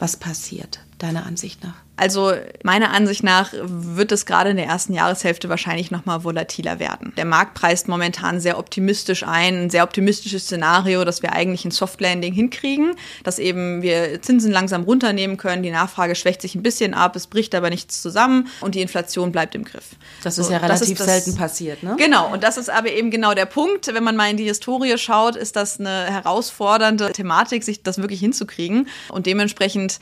Was 0.00 0.16
passiert 0.16 0.80
deiner 0.98 1.26
Ansicht 1.26 1.62
nach? 1.62 1.76
Also 2.02 2.32
meiner 2.64 2.90
Ansicht 2.90 3.22
nach 3.22 3.52
wird 3.62 4.10
es 4.10 4.26
gerade 4.26 4.50
in 4.50 4.56
der 4.56 4.66
ersten 4.66 4.92
Jahreshälfte 4.92 5.48
wahrscheinlich 5.48 5.92
noch 5.92 6.04
mal 6.04 6.24
volatiler 6.24 6.80
werden. 6.80 7.12
Der 7.16 7.24
Markt 7.24 7.54
preist 7.54 7.86
momentan 7.86 8.40
sehr 8.40 8.58
optimistisch 8.58 9.22
ein, 9.22 9.66
ein 9.66 9.70
sehr 9.70 9.84
optimistisches 9.84 10.46
Szenario, 10.46 11.04
dass 11.04 11.22
wir 11.22 11.32
eigentlich 11.32 11.64
ein 11.64 11.70
Soft 11.70 12.00
Landing 12.00 12.32
hinkriegen, 12.32 12.96
dass 13.22 13.38
eben 13.38 13.82
wir 13.82 14.20
Zinsen 14.20 14.50
langsam 14.50 14.82
runternehmen 14.82 15.36
können, 15.36 15.62
die 15.62 15.70
Nachfrage 15.70 16.16
schwächt 16.16 16.42
sich 16.42 16.56
ein 16.56 16.64
bisschen 16.64 16.92
ab, 16.92 17.14
es 17.14 17.28
bricht 17.28 17.54
aber 17.54 17.70
nichts 17.70 18.02
zusammen 18.02 18.48
und 18.62 18.74
die 18.74 18.80
Inflation 18.80 19.30
bleibt 19.30 19.54
im 19.54 19.62
Griff. 19.62 19.90
Das 20.24 20.38
ist 20.38 20.46
so, 20.46 20.52
ja 20.52 20.58
relativ 20.58 20.88
ist 20.88 20.98
das, 20.98 21.06
selten 21.06 21.36
passiert, 21.36 21.84
ne? 21.84 21.94
Genau, 21.98 22.32
und 22.32 22.42
das 22.42 22.56
ist 22.56 22.68
aber 22.68 22.90
eben 22.90 23.12
genau 23.12 23.32
der 23.34 23.46
Punkt, 23.46 23.86
wenn 23.94 24.02
man 24.02 24.16
mal 24.16 24.28
in 24.28 24.36
die 24.36 24.46
Historie 24.46 24.98
schaut, 24.98 25.36
ist 25.36 25.54
das 25.54 25.78
eine 25.78 26.06
herausfordernde 26.06 27.12
Thematik, 27.12 27.62
sich 27.62 27.84
das 27.84 27.98
wirklich 27.98 28.18
hinzukriegen 28.18 28.88
und 29.08 29.26
dementsprechend 29.26 30.00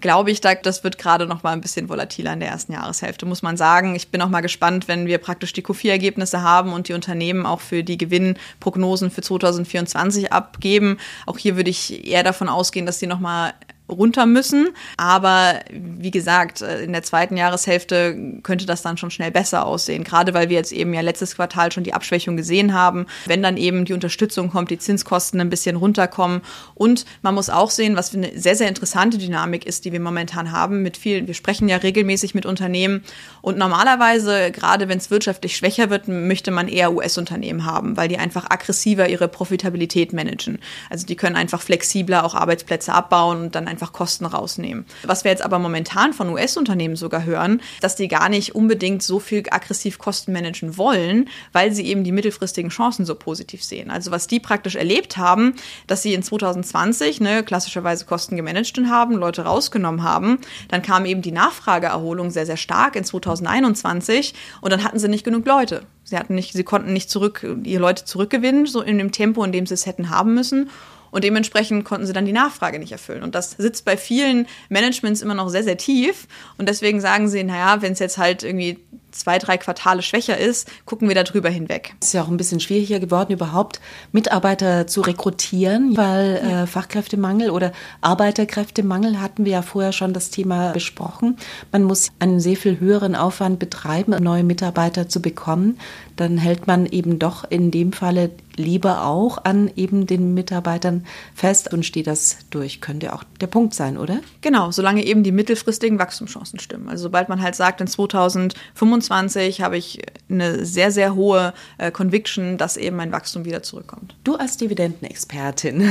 glaube 0.00 0.30
ich, 0.30 0.40
das 0.40 0.84
wird 0.84 0.98
gerade 0.98 1.29
noch 1.30 1.42
mal 1.42 1.52
ein 1.52 1.62
bisschen 1.62 1.88
volatiler 1.88 2.34
in 2.34 2.40
der 2.40 2.50
ersten 2.50 2.74
Jahreshälfte, 2.74 3.24
muss 3.24 3.40
man 3.40 3.56
sagen. 3.56 3.94
Ich 3.94 4.10
bin 4.10 4.20
auch 4.20 4.28
mal 4.28 4.42
gespannt, 4.42 4.88
wenn 4.88 5.06
wir 5.06 5.16
praktisch 5.16 5.54
die 5.54 5.64
Q4-Ergebnisse 5.64 6.42
haben 6.42 6.74
und 6.74 6.88
die 6.88 6.92
Unternehmen 6.92 7.46
auch 7.46 7.60
für 7.60 7.82
die 7.82 7.96
Gewinnprognosen 7.96 9.10
für 9.10 9.22
2024 9.22 10.32
abgeben. 10.32 10.98
Auch 11.24 11.38
hier 11.38 11.56
würde 11.56 11.70
ich 11.70 12.06
eher 12.06 12.22
davon 12.22 12.50
ausgehen, 12.50 12.84
dass 12.84 12.98
sie 12.98 13.06
noch 13.06 13.20
mal 13.20 13.54
runter 13.90 14.26
müssen. 14.26 14.68
Aber 14.96 15.60
wie 15.70 16.10
gesagt, 16.10 16.62
äh, 16.62 16.82
in 16.82 16.92
der 16.92 17.02
zweiten 17.02 17.36
Jahreshälfte 17.36 18.40
könnte 18.42 18.66
das 18.66 18.82
dann 18.82 18.96
schon 18.96 19.10
schnell 19.10 19.30
besser 19.30 19.66
aussehen. 19.66 20.04
Gerade 20.04 20.34
weil 20.34 20.48
wir 20.48 20.56
jetzt 20.56 20.72
eben 20.72 20.94
ja 20.94 21.00
letztes 21.00 21.36
Quartal 21.36 21.72
schon 21.72 21.84
die 21.84 21.94
Abschwächung 21.94 22.36
gesehen 22.36 22.72
haben. 22.72 23.06
Wenn 23.26 23.42
dann 23.42 23.56
eben 23.56 23.84
die 23.84 23.92
Unterstützung 23.92 24.50
kommt, 24.50 24.70
die 24.70 24.78
Zinskosten 24.78 25.40
ein 25.40 25.50
bisschen 25.50 25.76
runterkommen. 25.76 26.42
Und 26.74 27.04
man 27.22 27.34
muss 27.34 27.50
auch 27.50 27.70
sehen, 27.70 27.96
was 27.96 28.10
für 28.10 28.18
eine 28.18 28.38
sehr, 28.38 28.56
sehr 28.56 28.68
interessante 28.68 29.18
Dynamik 29.18 29.66
ist, 29.66 29.84
die 29.84 29.92
wir 29.92 30.00
momentan 30.00 30.52
haben 30.52 30.82
mit 30.82 30.96
vielen, 30.96 31.26
wir 31.26 31.34
sprechen 31.34 31.68
ja 31.68 31.76
regelmäßig 31.76 32.34
mit 32.34 32.46
Unternehmen. 32.46 33.02
Und 33.42 33.58
normalerweise, 33.58 34.50
gerade 34.50 34.88
wenn 34.88 34.98
es 34.98 35.10
wirtschaftlich 35.10 35.56
schwächer 35.56 35.90
wird, 35.90 36.08
möchte 36.08 36.50
man 36.50 36.68
eher 36.68 36.92
US-Unternehmen 36.92 37.64
haben, 37.64 37.96
weil 37.96 38.08
die 38.08 38.18
einfach 38.18 38.50
aggressiver 38.50 39.08
ihre 39.08 39.28
Profitabilität 39.28 40.12
managen. 40.12 40.58
Also 40.90 41.06
die 41.06 41.16
können 41.16 41.36
einfach 41.36 41.62
flexibler 41.62 42.24
auch 42.24 42.34
Arbeitsplätze 42.34 42.92
abbauen 42.92 43.40
und 43.42 43.54
dann 43.54 43.68
einfach 43.68 43.79
einfach 43.80 43.92
Kosten 43.92 44.26
rausnehmen. 44.26 44.84
Was 45.04 45.24
wir 45.24 45.30
jetzt 45.30 45.42
aber 45.42 45.58
momentan 45.58 46.12
von 46.12 46.28
US-Unternehmen 46.28 46.96
sogar 46.96 47.24
hören, 47.24 47.62
dass 47.80 47.96
die 47.96 48.08
gar 48.08 48.28
nicht 48.28 48.54
unbedingt 48.54 49.02
so 49.02 49.18
viel 49.18 49.42
aggressiv 49.50 49.98
Kosten 49.98 50.32
managen 50.32 50.76
wollen, 50.76 51.28
weil 51.52 51.72
sie 51.72 51.86
eben 51.86 52.04
die 52.04 52.12
mittelfristigen 52.12 52.70
Chancen 52.70 53.06
so 53.06 53.14
positiv 53.14 53.64
sehen. 53.64 53.90
Also 53.90 54.10
was 54.10 54.26
die 54.26 54.40
praktisch 54.40 54.76
erlebt 54.76 55.16
haben, 55.16 55.54
dass 55.86 56.02
sie 56.02 56.12
in 56.12 56.22
2020 56.22 57.20
ne, 57.20 57.42
klassischerweise 57.42 58.04
Kosten 58.04 58.36
gemanagt 58.36 58.60
haben, 58.88 59.14
Leute 59.14 59.42
rausgenommen 59.42 60.02
haben, 60.02 60.38
dann 60.68 60.82
kam 60.82 61.06
eben 61.06 61.22
die 61.22 61.32
Nachfrageerholung 61.32 62.30
sehr, 62.30 62.44
sehr 62.44 62.58
stark 62.58 62.94
in 62.94 63.04
2021 63.04 64.34
und 64.60 64.70
dann 64.70 64.84
hatten 64.84 64.98
sie 64.98 65.08
nicht 65.08 65.24
genug 65.24 65.46
Leute. 65.46 65.82
Sie 66.04 66.18
hatten 66.18 66.34
nicht, 66.34 66.52
sie 66.52 66.64
konnten 66.64 66.92
nicht 66.92 67.08
zurück, 67.08 67.46
ihre 67.62 67.80
Leute 67.80 68.04
zurückgewinnen, 68.04 68.66
so 68.66 68.82
in 68.82 68.98
dem 68.98 69.12
Tempo, 69.12 69.42
in 69.44 69.52
dem 69.52 69.64
sie 69.66 69.74
es 69.74 69.86
hätten 69.86 70.10
haben 70.10 70.34
müssen. 70.34 70.68
Und 71.10 71.24
dementsprechend 71.24 71.84
konnten 71.84 72.06
sie 72.06 72.12
dann 72.12 72.26
die 72.26 72.32
Nachfrage 72.32 72.78
nicht 72.78 72.92
erfüllen. 72.92 73.22
Und 73.22 73.34
das 73.34 73.52
sitzt 73.52 73.84
bei 73.84 73.96
vielen 73.96 74.46
Managements 74.68 75.22
immer 75.22 75.34
noch 75.34 75.48
sehr, 75.48 75.64
sehr 75.64 75.76
tief. 75.76 76.26
Und 76.58 76.68
deswegen 76.68 77.00
sagen 77.00 77.28
sie, 77.28 77.44
naja, 77.44 77.82
wenn 77.82 77.92
es 77.92 77.98
jetzt 77.98 78.18
halt 78.18 78.42
irgendwie 78.42 78.78
zwei, 79.12 79.38
drei 79.38 79.58
Quartale 79.58 80.02
schwächer 80.02 80.38
ist, 80.38 80.70
gucken 80.84 81.08
wir 81.08 81.14
darüber 81.14 81.48
hinweg. 81.48 81.94
Es 82.00 82.08
ist 82.08 82.12
ja 82.12 82.22
auch 82.22 82.28
ein 82.28 82.36
bisschen 82.36 82.60
schwieriger 82.60 83.00
geworden, 83.00 83.32
überhaupt 83.32 83.80
Mitarbeiter 84.12 84.86
zu 84.86 85.00
rekrutieren, 85.00 85.96
weil 85.96 86.40
ja. 86.42 86.62
äh, 86.62 86.66
Fachkräftemangel 86.66 87.50
oder 87.50 87.72
Arbeiterkräftemangel 88.00 89.20
hatten 89.20 89.44
wir 89.44 89.52
ja 89.52 89.62
vorher 89.62 89.92
schon 89.92 90.12
das 90.12 90.30
Thema 90.30 90.72
besprochen. 90.72 91.36
Man 91.72 91.84
muss 91.84 92.10
einen 92.18 92.40
sehr 92.40 92.56
viel 92.56 92.80
höheren 92.80 93.14
Aufwand 93.14 93.58
betreiben, 93.58 94.14
neue 94.22 94.44
Mitarbeiter 94.44 95.08
zu 95.08 95.20
bekommen. 95.20 95.78
Dann 96.16 96.38
hält 96.38 96.66
man 96.66 96.86
eben 96.86 97.18
doch 97.18 97.44
in 97.48 97.70
dem 97.70 97.92
Falle 97.92 98.30
lieber 98.60 99.04
auch 99.04 99.44
an 99.44 99.70
eben 99.74 100.06
den 100.06 100.34
Mitarbeitern 100.34 101.04
fest 101.34 101.72
und 101.72 101.84
steht 101.84 102.06
das 102.06 102.38
durch. 102.50 102.80
Könnte 102.80 103.12
auch 103.12 103.24
der 103.40 103.48
Punkt 103.48 103.74
sein, 103.74 103.98
oder? 103.98 104.20
Genau, 104.40 104.70
solange 104.70 105.04
eben 105.04 105.22
die 105.22 105.32
mittelfristigen 105.32 105.98
Wachstumschancen 105.98 106.60
stimmen. 106.60 106.88
Also 106.88 107.04
sobald 107.04 107.28
man 107.28 107.42
halt 107.42 107.54
sagt, 107.54 107.80
in 107.80 107.86
2025 107.86 108.80
25 109.00 109.62
habe 109.62 109.76
ich 109.76 110.00
eine 110.28 110.64
sehr, 110.64 110.90
sehr 110.90 111.14
hohe 111.14 111.52
äh, 111.78 111.90
Conviction, 111.90 112.58
dass 112.58 112.76
eben 112.76 112.96
mein 112.96 113.12
Wachstum 113.12 113.44
wieder 113.44 113.62
zurückkommt. 113.62 114.14
Du 114.24 114.36
als 114.36 114.56
Dividendenexpertin, 114.56 115.88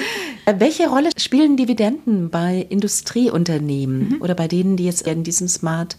welche 0.58 0.88
Rolle 0.88 1.10
spielen 1.16 1.56
Dividenden 1.56 2.30
bei 2.30 2.66
Industrieunternehmen 2.68 4.10
mhm. 4.10 4.22
oder 4.22 4.34
bei 4.34 4.48
denen, 4.48 4.76
die 4.76 4.84
jetzt 4.84 5.06
in 5.06 5.22
diesem 5.22 5.48
Smart 5.48 5.96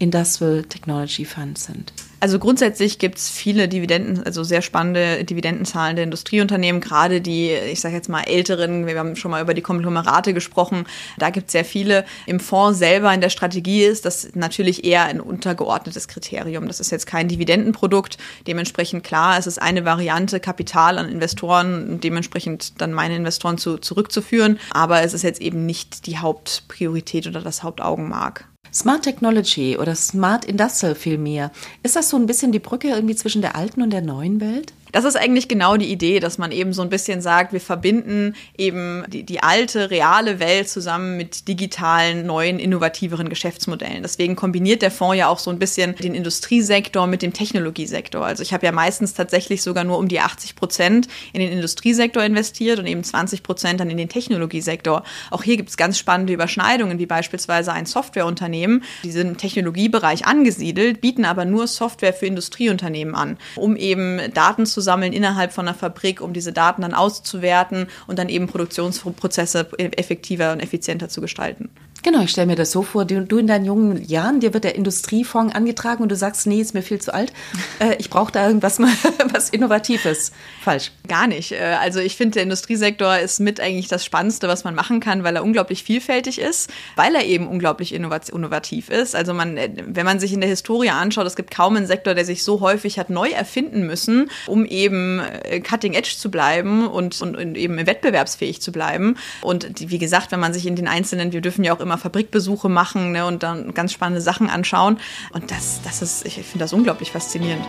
Industrial 0.00 0.64
Technology 0.64 1.24
Fund 1.24 1.58
sind? 1.58 1.92
Also 2.22 2.38
grundsätzlich 2.38 2.98
gibt 2.98 3.16
es 3.16 3.30
viele 3.30 3.66
Dividenden, 3.66 4.22
also 4.24 4.44
sehr 4.44 4.60
spannende 4.60 5.24
Dividendenzahlende 5.24 6.02
Industrieunternehmen, 6.02 6.82
gerade 6.82 7.22
die, 7.22 7.50
ich 7.50 7.80
sage 7.80 7.94
jetzt 7.94 8.10
mal, 8.10 8.22
älteren, 8.22 8.86
wir 8.86 8.98
haben 8.98 9.16
schon 9.16 9.30
mal 9.30 9.42
über 9.42 9.54
die 9.54 9.62
Konglomerate 9.62 10.34
gesprochen, 10.34 10.84
da 11.18 11.30
gibt 11.30 11.46
es 11.46 11.52
sehr 11.52 11.64
viele. 11.64 12.04
Im 12.26 12.38
Fonds 12.38 12.78
selber 12.78 13.12
in 13.14 13.22
der 13.22 13.30
Strategie 13.30 13.84
ist 13.84 14.04
das 14.04 14.34
natürlich 14.34 14.84
eher 14.84 15.04
ein 15.04 15.20
untergeordnetes 15.20 16.08
Kriterium. 16.08 16.66
Das 16.66 16.80
ist 16.80 16.90
jetzt 16.90 17.06
kein 17.06 17.28
Dividendenprodukt. 17.28 18.18
Dementsprechend 18.46 19.02
klar, 19.02 19.38
es 19.38 19.46
ist 19.46 19.60
eine 19.60 19.86
Variante, 19.86 20.40
Kapital 20.40 20.98
an 20.98 21.08
Investoren 21.08 22.00
dementsprechend 22.00 22.82
dann 22.82 22.92
meine 22.92 23.16
Investoren 23.16 23.56
zu, 23.56 23.78
zurückzuführen. 23.78 24.58
Aber 24.72 25.02
es 25.02 25.14
ist 25.14 25.22
jetzt 25.22 25.40
eben 25.40 25.64
nicht 25.64 26.06
die 26.06 26.18
Hauptpriorität 26.18 27.26
oder 27.26 27.40
das 27.40 27.62
Hauptaugenmark. 27.62 28.46
Smart 28.72 29.02
Technology 29.02 29.76
oder 29.76 29.94
Smart 29.94 30.44
Industrial 30.44 30.94
vielmehr. 30.94 31.50
Ist 31.82 31.96
das 31.96 32.08
so 32.08 32.16
ein 32.16 32.26
bisschen 32.26 32.52
die 32.52 32.58
Brücke 32.58 32.88
irgendwie 32.88 33.16
zwischen 33.16 33.42
der 33.42 33.56
alten 33.56 33.82
und 33.82 33.90
der 33.90 34.02
neuen 34.02 34.40
Welt? 34.40 34.72
Das 34.92 35.04
ist 35.04 35.16
eigentlich 35.16 35.48
genau 35.48 35.76
die 35.76 35.90
Idee, 35.90 36.20
dass 36.20 36.38
man 36.38 36.52
eben 36.52 36.72
so 36.72 36.82
ein 36.82 36.88
bisschen 36.88 37.20
sagt, 37.20 37.52
wir 37.52 37.60
verbinden 37.60 38.34
eben 38.56 39.04
die, 39.08 39.22
die 39.22 39.42
alte, 39.42 39.90
reale 39.90 40.40
Welt 40.40 40.68
zusammen 40.68 41.16
mit 41.16 41.48
digitalen, 41.48 42.26
neuen, 42.26 42.58
innovativeren 42.58 43.28
Geschäftsmodellen. 43.28 44.02
Deswegen 44.02 44.36
kombiniert 44.36 44.82
der 44.82 44.90
Fonds 44.90 45.16
ja 45.16 45.28
auch 45.28 45.38
so 45.38 45.50
ein 45.50 45.58
bisschen 45.58 45.94
den 45.96 46.14
Industriesektor 46.14 47.06
mit 47.06 47.22
dem 47.22 47.32
Technologiesektor. 47.32 48.24
Also 48.24 48.42
ich 48.42 48.52
habe 48.52 48.66
ja 48.66 48.72
meistens 48.72 49.14
tatsächlich 49.14 49.62
sogar 49.62 49.84
nur 49.84 49.98
um 49.98 50.08
die 50.08 50.20
80 50.20 50.56
Prozent 50.56 51.08
in 51.32 51.40
den 51.40 51.52
Industriesektor 51.52 52.22
investiert 52.22 52.78
und 52.78 52.86
eben 52.86 53.04
20 53.04 53.42
Prozent 53.42 53.80
dann 53.80 53.90
in 53.90 53.96
den 53.96 54.08
Technologiesektor. 54.08 55.04
Auch 55.30 55.42
hier 55.42 55.56
gibt 55.56 55.70
es 55.70 55.76
ganz 55.76 55.98
spannende 55.98 56.32
Überschneidungen, 56.32 56.98
wie 56.98 57.06
beispielsweise 57.06 57.72
ein 57.72 57.86
Softwareunternehmen. 57.86 58.84
Die 59.04 59.12
sind 59.12 59.28
im 59.28 59.36
Technologiebereich 59.36 60.26
angesiedelt, 60.26 61.00
bieten 61.00 61.24
aber 61.24 61.44
nur 61.44 61.66
Software 61.66 62.12
für 62.12 62.26
Industrieunternehmen 62.26 63.14
an, 63.14 63.38
um 63.56 63.76
eben 63.76 64.20
Daten 64.34 64.66
zu 64.66 64.79
sammeln 64.80 65.12
innerhalb 65.12 65.52
von 65.52 65.66
einer 65.66 65.76
Fabrik, 65.76 66.20
um 66.20 66.32
diese 66.32 66.52
Daten 66.52 66.82
dann 66.82 66.94
auszuwerten 66.94 67.86
und 68.06 68.18
dann 68.18 68.28
eben 68.28 68.46
Produktionsprozesse 68.46 69.68
effektiver 69.78 70.52
und 70.52 70.60
effizienter 70.60 71.08
zu 71.08 71.20
gestalten. 71.20 71.70
Genau, 72.02 72.22
ich 72.22 72.30
stelle 72.30 72.46
mir 72.46 72.56
das 72.56 72.72
so 72.72 72.82
vor, 72.82 73.04
du, 73.04 73.20
du, 73.26 73.38
in 73.38 73.46
deinen 73.46 73.66
jungen 73.66 74.02
Jahren, 74.04 74.40
dir 74.40 74.54
wird 74.54 74.64
der 74.64 74.74
Industriefonds 74.74 75.54
angetragen 75.54 76.02
und 76.02 76.08
du 76.08 76.16
sagst, 76.16 76.46
nee, 76.46 76.60
ist 76.60 76.72
mir 76.72 76.82
viel 76.82 77.00
zu 77.00 77.12
alt. 77.12 77.32
Äh, 77.78 77.96
ich 77.98 78.10
brauche 78.10 78.30
da 78.30 78.46
irgendwas 78.46 78.78
mal, 78.78 78.92
was 79.32 79.48
Innovatives. 79.48 80.32
Falsch. 80.60 80.92
Gar 81.08 81.28
nicht. 81.28 81.52
Äh, 81.52 81.76
also 81.80 81.98
ich 81.98 82.14
finde, 82.16 82.34
der 82.34 82.42
Industriesektor 82.42 83.16
ist 83.16 83.40
mit 83.40 83.58
eigentlich 83.58 83.88
das 83.88 84.04
Spannendste, 84.04 84.48
was 84.48 84.64
man 84.64 84.74
machen 84.74 85.00
kann, 85.00 85.24
weil 85.24 85.36
er 85.36 85.42
unglaublich 85.42 85.82
vielfältig 85.82 86.38
ist, 86.38 86.70
weil 86.96 87.14
er 87.14 87.24
eben 87.24 87.48
unglaublich 87.48 87.94
innovativ 87.94 88.90
ist. 88.90 89.16
Also 89.16 89.32
man, 89.32 89.56
äh, 89.56 89.70
wenn 89.86 90.04
man 90.04 90.20
sich 90.20 90.34
in 90.34 90.40
der 90.40 90.50
Historie 90.50 90.90
anschaut, 90.90 91.26
es 91.26 91.36
gibt 91.36 91.54
kaum 91.54 91.76
einen 91.76 91.86
Sektor, 91.86 92.14
der 92.14 92.26
sich 92.26 92.44
so 92.44 92.60
häufig 92.60 92.98
hat 92.98 93.08
neu 93.08 93.30
erfinden 93.30 93.86
müssen, 93.86 94.30
um 94.46 94.66
eben 94.66 95.20
äh, 95.20 95.60
cutting 95.60 95.94
edge 95.94 96.14
zu 96.18 96.30
bleiben 96.30 96.86
und, 96.86 97.22
und, 97.22 97.36
und 97.36 97.56
eben 97.56 97.86
wettbewerbsfähig 97.86 98.60
zu 98.60 98.72
bleiben. 98.72 99.16
Und 99.40 99.90
wie 99.90 99.98
gesagt, 99.98 100.32
wenn 100.32 100.40
man 100.40 100.52
sich 100.52 100.66
in 100.66 100.76
den 100.76 100.88
einzelnen, 100.88 101.32
wir 101.32 101.40
dürfen 101.40 101.64
ja 101.64 101.74
auch 101.74 101.80
immer 101.80 101.89
immer 101.90 101.98
Fabrikbesuche 101.98 102.68
machen 102.68 103.10
ne, 103.10 103.26
und 103.26 103.42
dann 103.42 103.74
ganz 103.74 103.92
spannende 103.92 104.20
Sachen 104.20 104.48
anschauen. 104.48 104.98
Und 105.32 105.50
das, 105.50 105.80
das 105.82 106.02
ist, 106.02 106.24
ich 106.24 106.34
finde 106.34 106.60
das 106.60 106.72
unglaublich 106.72 107.10
faszinierend. 107.10 107.64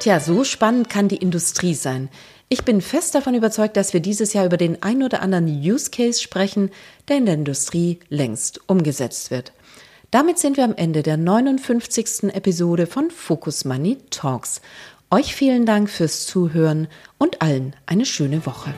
Tja, 0.00 0.20
so 0.20 0.44
spannend 0.44 0.90
kann 0.90 1.08
die 1.08 1.16
Industrie 1.16 1.74
sein. 1.74 2.10
Ich 2.48 2.64
bin 2.64 2.82
fest 2.82 3.14
davon 3.14 3.34
überzeugt, 3.34 3.78
dass 3.78 3.94
wir 3.94 4.00
dieses 4.00 4.34
Jahr 4.34 4.44
über 4.44 4.58
den 4.58 4.82
ein 4.82 5.02
oder 5.02 5.22
anderen 5.22 5.46
Use 5.46 5.90
Case 5.90 6.20
sprechen, 6.20 6.70
der 7.08 7.16
in 7.18 7.24
der 7.24 7.36
Industrie 7.36 8.00
längst 8.10 8.60
umgesetzt 8.68 9.30
wird. 9.30 9.52
Damit 10.12 10.38
sind 10.38 10.58
wir 10.58 10.64
am 10.64 10.74
Ende 10.76 11.02
der 11.02 11.16
59. 11.16 12.34
Episode 12.34 12.86
von 12.86 13.10
Focus 13.10 13.64
Money 13.64 13.96
Talks. 14.10 14.60
Euch 15.10 15.34
vielen 15.34 15.64
Dank 15.64 15.88
fürs 15.88 16.26
Zuhören 16.26 16.86
und 17.16 17.40
allen 17.40 17.74
eine 17.86 18.04
schöne 18.04 18.44
Woche. 18.44 18.74